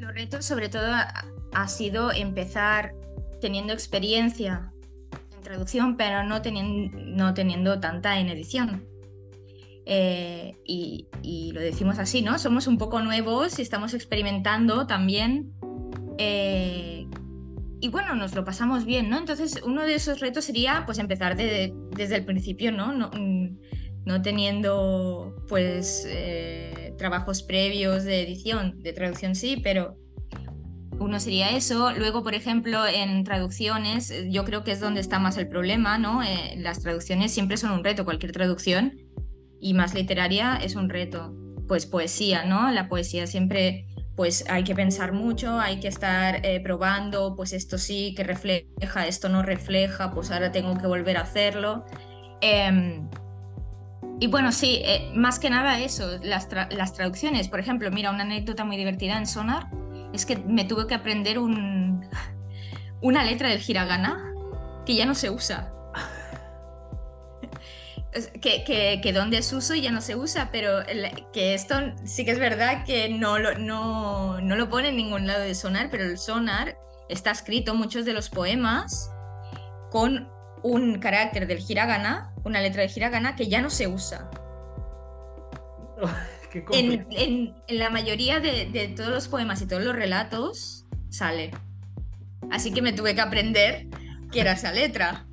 los 0.00 0.12
retos 0.12 0.44
sobre 0.44 0.68
todo 0.68 0.92
ha 1.52 1.68
sido 1.68 2.10
empezar 2.10 2.92
teniendo 3.40 3.72
experiencia 3.72 4.72
en 5.36 5.42
traducción, 5.42 5.96
pero 5.96 6.24
no 6.24 6.42
teniendo, 6.42 6.96
no 6.98 7.34
teniendo 7.34 7.80
tanta 7.80 8.18
en 8.18 8.28
edición. 8.28 8.86
Eh, 9.90 10.54
y, 10.64 11.06
lo 11.52 11.60
decimos 11.60 11.98
así, 11.98 12.20
¿no? 12.20 12.38
Somos 12.38 12.66
un 12.66 12.76
poco 12.76 13.00
nuevos 13.00 13.58
y 13.58 13.62
estamos 13.62 13.94
experimentando 13.94 14.86
también. 14.86 15.52
Eh, 16.18 17.06
y 17.80 17.88
bueno, 17.88 18.14
nos 18.14 18.34
lo 18.34 18.44
pasamos 18.44 18.84
bien, 18.84 19.08
¿no? 19.08 19.16
Entonces, 19.18 19.62
uno 19.64 19.82
de 19.82 19.94
esos 19.94 20.20
retos 20.20 20.44
sería, 20.44 20.82
pues, 20.84 20.98
empezar 20.98 21.36
desde 21.36 22.16
el 22.16 22.24
principio, 22.24 22.70
¿no? 22.70 22.92
No, 22.92 23.10
no 24.04 24.22
teniendo, 24.22 25.36
pues, 25.48 26.06
eh, 26.06 26.94
trabajos 26.98 27.42
previos 27.42 28.04
de 28.04 28.22
edición, 28.22 28.82
de 28.82 28.92
traducción 28.92 29.34
sí, 29.34 29.60
pero 29.62 29.96
uno 30.98 31.20
sería 31.20 31.50
eso. 31.50 31.92
Luego, 31.92 32.22
por 32.22 32.34
ejemplo, 32.34 32.86
en 32.86 33.24
traducciones, 33.24 34.10
eh, 34.10 34.28
yo 34.30 34.44
creo 34.44 34.64
que 34.64 34.72
es 34.72 34.80
donde 34.80 35.00
está 35.00 35.18
más 35.18 35.36
el 35.36 35.48
problema, 35.48 35.98
¿no? 35.98 36.22
Eh, 36.22 36.54
las 36.58 36.80
traducciones 36.80 37.32
siempre 37.32 37.56
son 37.56 37.70
un 37.70 37.84
reto, 37.84 38.04
cualquier 38.04 38.32
traducción, 38.32 38.96
y 39.60 39.74
más 39.74 39.94
literaria 39.94 40.56
es 40.56 40.74
un 40.74 40.88
reto. 40.88 41.34
Pues 41.66 41.86
poesía, 41.86 42.44
¿no? 42.44 42.70
La 42.70 42.88
poesía 42.88 43.26
siempre, 43.26 43.86
pues 44.16 44.44
hay 44.48 44.64
que 44.64 44.74
pensar 44.74 45.12
mucho, 45.12 45.60
hay 45.60 45.80
que 45.80 45.88
estar 45.88 46.44
eh, 46.44 46.60
probando, 46.60 47.36
pues 47.36 47.52
esto 47.52 47.78
sí 47.78 48.14
que 48.16 48.24
refleja, 48.24 49.06
esto 49.06 49.28
no 49.28 49.42
refleja, 49.42 50.10
pues 50.12 50.30
ahora 50.30 50.50
tengo 50.50 50.76
que 50.78 50.86
volver 50.86 51.16
a 51.16 51.22
hacerlo. 51.22 51.84
Em, 52.40 53.08
y 54.20 54.26
bueno, 54.28 54.50
sí, 54.50 54.82
más 55.14 55.38
que 55.38 55.50
nada 55.50 55.78
eso, 55.80 56.18
las, 56.22 56.48
las 56.70 56.94
traducciones. 56.94 57.48
Por 57.48 57.60
ejemplo, 57.60 57.90
mira, 57.90 58.10
una 58.10 58.22
anécdota 58.22 58.64
muy 58.64 58.76
divertida 58.76 59.16
en 59.16 59.26
Sonar 59.26 59.68
es 60.12 60.26
que 60.26 60.36
me 60.36 60.64
tuve 60.64 60.86
que 60.86 60.94
aprender 60.94 61.38
un, 61.38 62.08
una 63.00 63.24
letra 63.24 63.48
del 63.48 63.62
hiragana 63.66 64.32
que 64.86 64.94
ya 64.94 65.06
no 65.06 65.14
se 65.14 65.30
usa. 65.30 65.72
Que, 68.40 68.64
que, 69.02 69.12
donde 69.12 69.38
es 69.38 69.52
uso 69.52 69.74
ya 69.74 69.92
no 69.92 70.00
se 70.00 70.16
usa, 70.16 70.48
pero 70.50 70.80
que 71.32 71.54
esto 71.54 71.74
sí 72.04 72.24
que 72.24 72.32
es 72.32 72.38
verdad 72.38 72.84
que 72.84 73.10
no 73.10 73.38
lo, 73.38 73.56
no, 73.58 74.40
no 74.40 74.56
lo 74.56 74.68
pone 74.68 74.88
en 74.88 74.96
ningún 74.96 75.26
lado 75.26 75.42
de 75.42 75.54
sonar, 75.54 75.88
pero 75.90 76.04
el 76.04 76.18
sonar 76.18 76.78
está 77.08 77.30
escrito 77.30 77.74
muchos 77.74 78.04
de 78.06 78.14
los 78.14 78.30
poemas 78.30 79.12
con 79.90 80.28
un 80.62 80.98
carácter 80.98 81.46
del 81.46 81.64
hiragana, 81.68 82.32
una 82.44 82.60
letra 82.60 82.82
del 82.82 82.90
hiragana 82.94 83.36
que 83.36 83.48
ya 83.48 83.60
no 83.60 83.70
se 83.70 83.86
usa. 83.86 84.30
en, 86.52 87.54
la 87.68 87.90
mayoría 87.90 88.40
de, 88.40 88.92
todos 88.96 89.10
los 89.10 89.28
poemas 89.28 89.62
y 89.62 89.66
todos 89.66 89.82
los 89.82 89.94
relatos 89.94 90.86
sale. 91.10 91.50
Así 92.50 92.72
que 92.72 92.82
me 92.82 92.92
tuve 92.92 93.14
que 93.14 93.20
aprender 93.20 93.86
que 94.32 94.40
era 94.40 94.52
esa 94.52 94.72
letra. 94.72 95.26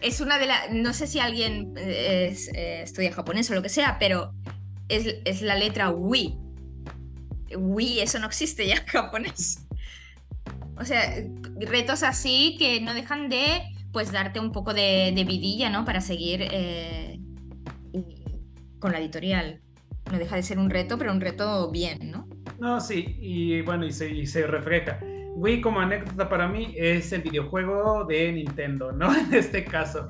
Es 0.00 0.20
una 0.20 0.38
de 0.38 0.46
las. 0.46 0.70
No 0.72 0.92
sé 0.92 1.06
si 1.06 1.20
alguien 1.20 1.74
eh, 1.76 2.36
eh, 2.54 2.80
estudia 2.82 3.12
japonés 3.12 3.50
o 3.50 3.54
lo 3.54 3.62
que 3.62 3.68
sea, 3.68 3.98
pero 3.98 4.34
es, 4.88 5.42
la 5.42 5.54
letra 5.54 5.90
Wi. 5.90 6.38
Wi, 7.56 8.00
eso 8.00 8.18
no 8.18 8.26
existe 8.26 8.66
ya 8.66 8.76
en 8.76 8.86
japonés. 8.86 9.66
O 10.76 10.84
sea, 10.84 11.14
retos 11.60 12.02
así 12.02 12.56
que 12.58 12.80
no 12.80 12.94
dejan 12.94 13.28
de 13.28 13.62
pues 13.92 14.10
darte 14.10 14.40
un 14.40 14.52
poco 14.52 14.72
de, 14.74 15.12
vidilla, 15.26 15.68
¿no? 15.68 15.84
Para 15.84 16.00
seguir 16.00 16.48
eh, 16.50 17.20
con 18.78 18.90
la 18.92 18.98
editorial 18.98 19.61
no 20.10 20.18
deja 20.18 20.36
de 20.36 20.42
ser 20.42 20.58
un 20.58 20.70
reto, 20.70 20.98
pero 20.98 21.12
un 21.12 21.20
reto 21.20 21.70
bien, 21.70 22.10
¿no? 22.10 22.28
No, 22.58 22.80
sí, 22.80 23.16
y 23.18 23.62
bueno, 23.62 23.86
y 23.86 23.92
se, 23.92 24.10
y 24.10 24.26
se 24.26 24.46
refleja. 24.46 24.98
Wii 25.34 25.60
como 25.62 25.80
anécdota 25.80 26.28
para 26.28 26.46
mí 26.46 26.74
es 26.76 27.12
el 27.12 27.22
videojuego 27.22 28.04
de 28.04 28.32
Nintendo, 28.32 28.92
¿no? 28.92 29.14
En 29.18 29.34
este 29.34 29.64
caso. 29.64 30.06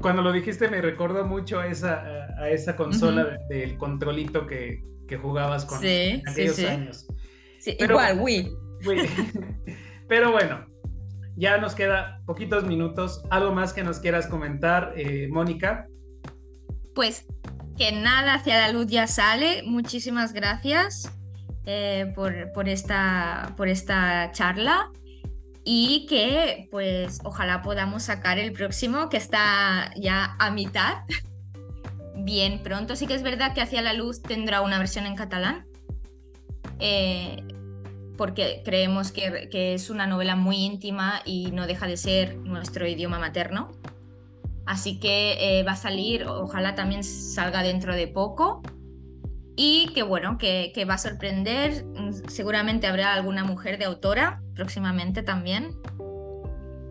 cuando 0.00 0.22
lo 0.22 0.32
dijiste 0.32 0.68
me 0.68 0.80
recordó 0.80 1.26
mucho 1.26 1.60
a 1.60 1.66
esa, 1.66 2.02
a 2.38 2.48
esa 2.48 2.76
consola 2.76 3.36
del 3.48 3.76
controlito 3.76 4.46
que, 4.46 4.82
que 5.06 5.16
jugabas 5.16 5.64
con 5.64 5.80
sí, 5.80 6.22
aquellos 6.26 6.56
sí, 6.56 6.62
sí. 6.62 6.66
años. 6.66 7.06
igual, 7.66 8.20
Wii. 8.20 8.50
Wii. 8.86 9.08
Pero 10.08 10.32
bueno, 10.32 10.66
ya 11.36 11.58
nos 11.58 11.74
queda 11.74 12.22
poquitos 12.26 12.64
minutos. 12.64 13.22
¿Algo 13.30 13.52
más 13.52 13.72
que 13.72 13.82
nos 13.82 13.98
quieras 13.98 14.26
comentar, 14.26 14.92
eh, 14.96 15.28
Mónica? 15.30 15.86
Pues 16.94 17.26
que 17.80 17.92
nada 17.92 18.34
hacia 18.34 18.58
la 18.58 18.70
luz 18.70 18.88
ya 18.88 19.06
sale. 19.06 19.62
Muchísimas 19.62 20.34
gracias 20.34 21.10
eh, 21.64 22.12
por, 22.14 22.52
por, 22.52 22.68
esta, 22.68 23.54
por 23.56 23.68
esta 23.68 24.30
charla. 24.32 24.90
y 25.64 26.04
que 26.06 26.68
pues 26.70 27.20
ojalá 27.24 27.62
podamos 27.62 28.02
sacar 28.02 28.38
el 28.38 28.52
próximo 28.52 29.08
que 29.08 29.16
está 29.16 29.92
ya 29.96 30.36
a 30.38 30.50
mitad. 30.50 31.04
Bien 32.16 32.62
pronto, 32.62 32.96
sí 32.96 33.06
que 33.06 33.14
es 33.14 33.22
verdad 33.22 33.54
que 33.54 33.62
Hacia 33.62 33.80
la 33.80 33.94
Luz 33.94 34.20
tendrá 34.20 34.60
una 34.60 34.78
versión 34.78 35.06
en 35.06 35.16
catalán, 35.16 35.64
eh, 36.80 37.42
porque 38.18 38.60
creemos 38.62 39.10
que, 39.10 39.48
es 39.74 39.88
una 39.88 40.06
novela 40.06 40.36
muy 40.36 40.56
íntima 40.56 41.22
y 41.24 41.50
no 41.50 41.66
deja 41.66 41.86
de 41.86 41.96
ser 41.96 42.36
nuestro 42.36 42.86
idioma 42.86 43.18
materno. 43.18 43.72
Así 44.70 45.00
que 45.00 45.32
eh, 45.40 45.64
va 45.64 45.72
a 45.72 45.76
salir, 45.76 46.28
ojalá 46.28 46.76
también 46.76 47.02
salga 47.02 47.64
dentro 47.64 47.92
de 47.92 48.06
poco 48.06 48.62
y 49.56 49.90
que 49.94 50.04
bueno, 50.04 50.38
que, 50.38 50.72
va 50.88 50.94
a 50.94 50.98
sorprender. 50.98 51.84
Mm, 51.86 52.28
seguramente 52.28 52.86
habrá 52.86 53.14
alguna 53.14 53.42
mujer 53.42 53.78
de 53.78 53.86
autora 53.86 54.40
próximamente 54.54 55.24
también. 55.24 55.76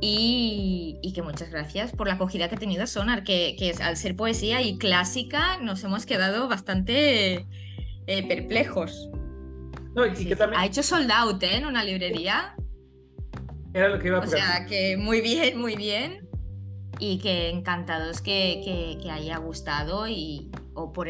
Y, 0.01 0.99
que 1.15 1.21
muchas 1.21 1.51
gracias 1.51 1.93
por 1.93 2.07
la 2.07 2.15
acogida 2.15 2.49
que 2.49 2.55
ha 2.55 2.59
tenido 2.59 2.85
Sonar, 2.85 3.23
que, 3.23 3.55
que 3.57 3.71
al 3.81 3.95
ser 3.95 4.17
poesía 4.17 4.61
y 4.61 4.77
clásica 4.77 5.57
nos 5.61 5.81
hemos 5.85 6.05
quedado 6.05 6.49
bastante 6.49 7.47
eh, 8.07 8.27
perplejos. 8.27 9.09
Ha 10.53 10.65
hecho 10.65 10.83
sold 10.83 11.09
out 11.11 11.41
¿eh? 11.43 11.55
en 11.55 11.65
una 11.65 11.85
librería. 11.85 12.55
Era 13.73 13.87
lo 13.87 13.99
que 13.99 14.07
iba 14.09 14.17
a 14.17 14.21
O 14.21 14.27
sea, 14.27 14.65
que 14.65 14.97
muy 14.97 15.21
bien, 15.21 15.57
muy 15.57 15.77
bien. 15.77 16.28
Y 16.99 17.19
que 17.19 17.49
encantados 17.49 18.21
que, 18.21 18.97
que, 19.01 19.09
haya 19.09 19.37
gustado 19.37 20.07
y, 20.07 20.51
o 20.73 20.91
por, 20.91 21.07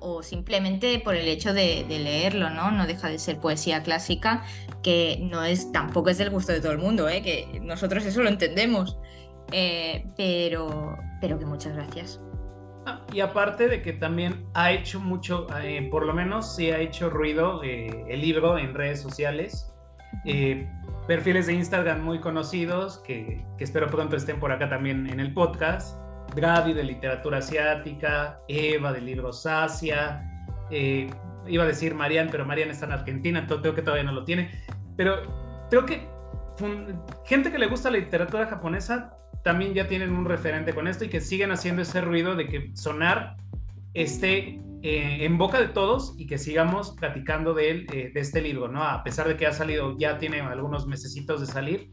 o 0.00 0.22
simplemente 0.22 0.98
por 0.98 1.14
el 1.14 1.28
hecho 1.28 1.54
de, 1.54 1.86
leerlo, 1.88 2.50
¿no? 2.50 2.70
No 2.70 2.86
deja 2.86 3.08
de 3.08 3.18
ser 3.18 3.38
poesía 3.38 3.82
clásica, 3.82 4.44
que 4.82 5.18
no 5.22 5.44
es, 5.44 5.72
tampoco 5.72 6.10
es 6.10 6.18
del 6.18 6.30
gusto 6.30 6.52
de 6.52 6.60
todo 6.60 6.72
el 6.72 6.78
mundo, 6.78 7.08
¿eh? 7.08 7.22
que 7.22 7.60
nosotros 7.62 8.04
eso 8.04 8.22
lo 8.22 8.28
entendemos. 8.28 8.98
Eh, 9.52 10.06
pero, 10.16 10.98
pero 11.20 11.38
que 11.38 11.46
muchas 11.46 11.74
gracias. 11.74 12.20
Ah, 12.86 13.06
y 13.12 13.20
aparte 13.20 13.68
de 13.68 13.82
que 13.82 13.92
también 13.92 14.46
ha 14.54 14.72
hecho 14.72 15.00
mucho, 15.00 15.46
eh, 15.62 15.88
por 15.90 16.04
lo 16.04 16.12
menos 16.12 16.54
sí 16.54 16.70
ha 16.70 16.78
hecho 16.78 17.08
ruido 17.08 17.62
el 17.62 18.20
libro 18.20 18.58
en 18.58 18.74
redes 18.74 19.00
sociales. 19.00 19.70
Perfiles 21.06 21.46
de 21.46 21.54
Instagram 21.54 22.02
muy 22.02 22.20
conocidos 22.20 22.98
que, 22.98 23.44
que 23.58 23.64
espero 23.64 23.88
pronto 23.88 24.16
estén 24.16 24.40
por 24.40 24.52
acá 24.52 24.68
también 24.68 25.08
en 25.08 25.20
el 25.20 25.32
podcast 25.34 25.98
Gaby 26.34 26.72
de 26.72 26.84
literatura 26.84 27.38
asiática, 27.38 28.40
Eva 28.48 28.92
de 28.92 29.00
libros 29.00 29.46
Asia, 29.46 30.28
eh, 30.70 31.08
iba 31.46 31.64
a 31.64 31.66
decir 31.66 31.94
Marian, 31.94 32.28
pero 32.30 32.44
Marian 32.44 32.70
está 32.70 32.86
en 32.86 32.92
Argentina, 32.92 33.38
entonces 33.38 33.62
creo 33.62 33.74
que 33.74 33.82
todavía 33.82 34.04
no 34.04 34.12
lo 34.12 34.24
tiene. 34.24 34.50
Pero 34.96 35.16
creo 35.70 35.86
que 35.86 36.08
gente 37.24 37.50
que 37.50 37.58
le 37.58 37.66
gusta 37.66 37.90
la 37.90 37.98
literatura 37.98 38.46
japonesa 38.46 39.16
también 39.42 39.74
ya 39.74 39.86
tienen 39.86 40.12
un 40.12 40.24
referente 40.24 40.72
con 40.72 40.88
esto 40.88 41.04
y 41.04 41.08
que 41.08 41.20
siguen 41.20 41.50
haciendo 41.50 41.82
ese 41.82 42.00
ruido 42.00 42.34
de 42.34 42.48
que 42.48 42.70
sonar 42.74 43.36
esté 43.92 44.60
eh, 44.84 45.24
en 45.24 45.38
boca 45.38 45.58
de 45.58 45.68
todos 45.68 46.14
y 46.18 46.26
que 46.26 46.36
sigamos 46.36 46.94
platicando 47.00 47.54
de 47.54 47.70
él, 47.70 47.86
eh, 47.90 48.10
de 48.12 48.20
este 48.20 48.42
libro, 48.42 48.68
¿no? 48.68 48.84
A 48.84 49.02
pesar 49.02 49.26
de 49.26 49.36
que 49.36 49.46
ha 49.46 49.52
salido, 49.52 49.96
ya 49.98 50.18
tiene 50.18 50.40
algunos 50.40 50.86
mesecitos 50.86 51.40
de 51.40 51.46
salir, 51.46 51.90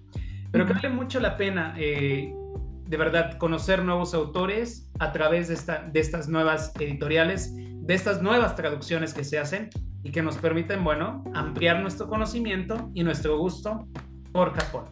pero 0.52 0.66
que 0.66 0.74
vale 0.74 0.90
mucho 0.90 1.22
la 1.22 1.38
pena 1.38 1.74
de 1.78 2.98
verdad 2.98 3.38
conocer 3.38 3.86
nuevos 3.86 4.14
autores 4.14 4.92
a 5.00 5.14
través 5.14 5.48
de, 5.48 5.54
esta, 5.54 5.84
de 5.84 6.02
estas 6.02 6.28
nuevas 6.28 6.74
editoriales, 6.78 7.56
de 7.56 7.94
estas 7.94 8.22
nuevas 8.22 8.58
traducciones 8.58 9.14
que 9.14 9.24
se 9.24 9.40
hacen 9.40 9.70
y 10.04 10.12
que 10.12 10.22
nos 10.22 10.38
permiten, 10.38 10.84
bueno, 10.84 11.24
ampliar 11.34 11.80
nuestro 11.80 12.10
conocimiento 12.10 12.92
y 12.94 13.06
nuestro 13.06 13.38
gusto 13.38 13.88
por 14.34 14.54
Japón. 14.54 14.86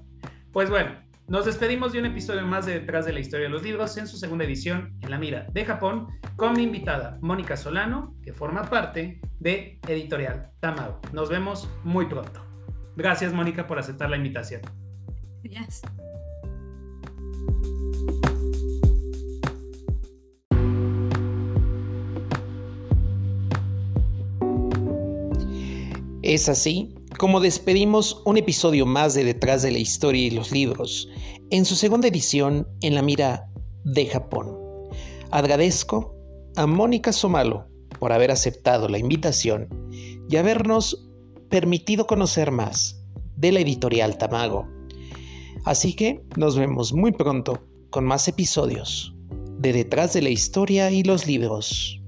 Pues 0.54 0.70
bueno, 0.70 0.92
nos 1.30 1.46
despedimos 1.46 1.94
de 1.94 2.00
un 2.00 2.08
episodio 2.08 2.42
más 2.42 2.66
de 2.66 2.80
Detrás 2.80 3.06
de 3.06 3.14
la 3.14 3.20
Historia 3.20 3.46
de 3.46 3.52
los 3.52 3.62
Libros 3.62 3.96
en 3.98 4.08
su 4.08 4.18
segunda 4.18 4.46
edición 4.46 4.98
en 5.02 5.12
la 5.12 5.20
mira 5.20 5.46
de 5.52 5.64
Japón 5.64 6.08
con 6.36 6.54
mi 6.54 6.64
invitada 6.64 7.20
Mónica 7.22 7.56
Solano, 7.56 8.16
que 8.24 8.34
forma 8.34 8.64
parte 8.64 9.22
de 9.40 9.80
Editorial 9.88 10.50
Tamago. 10.60 11.00
Nos 11.14 11.30
vemos 11.30 11.70
muy 11.84 12.08
pronto. 12.08 12.44
Gracias 12.96 13.32
Mónica 13.32 13.68
por 13.68 13.78
aceptar 13.78 14.10
la 14.10 14.18
invitación. 14.18 14.62
Gracias. 15.44 15.84
Es 26.24 26.50
así 26.50 26.99
como 27.20 27.42
despedimos 27.42 28.22
un 28.24 28.38
episodio 28.38 28.86
más 28.86 29.14
de 29.14 29.26
Detrás 29.26 29.62
de 29.62 29.72
la 29.72 29.78
Historia 29.78 30.26
y 30.26 30.30
los 30.30 30.54
Libros, 30.54 31.10
en 31.50 31.66
su 31.66 31.76
segunda 31.76 32.08
edición 32.08 32.66
en 32.82 32.96
la 32.96 33.02
mira 33.02 33.50
de 33.84 34.06
Japón. 34.06 34.58
Agradezco 35.30 36.16
a 36.56 36.66
Mónica 36.66 37.12
Somalo 37.12 37.68
por 38.00 38.14
haber 38.14 38.32
aceptado 38.32 38.88
la 38.88 39.00
invitación 39.00 39.68
y 40.30 40.38
habernos 40.38 41.10
permitido 41.50 42.08
conocer 42.08 42.52
más 42.52 43.04
de 43.36 43.52
la 43.52 43.60
editorial 43.60 44.18
Tamago. 44.18 44.70
Así 45.66 45.98
que 45.98 46.24
nos 46.38 46.58
vemos 46.58 46.94
muy 46.94 47.12
pronto 47.12 47.68
con 47.90 48.06
más 48.06 48.30
episodios 48.30 49.14
de 49.58 49.74
Detrás 49.74 50.14
de 50.14 50.22
la 50.22 50.30
Historia 50.30 50.90
y 50.90 51.04
los 51.04 51.28
Libros. 51.28 51.99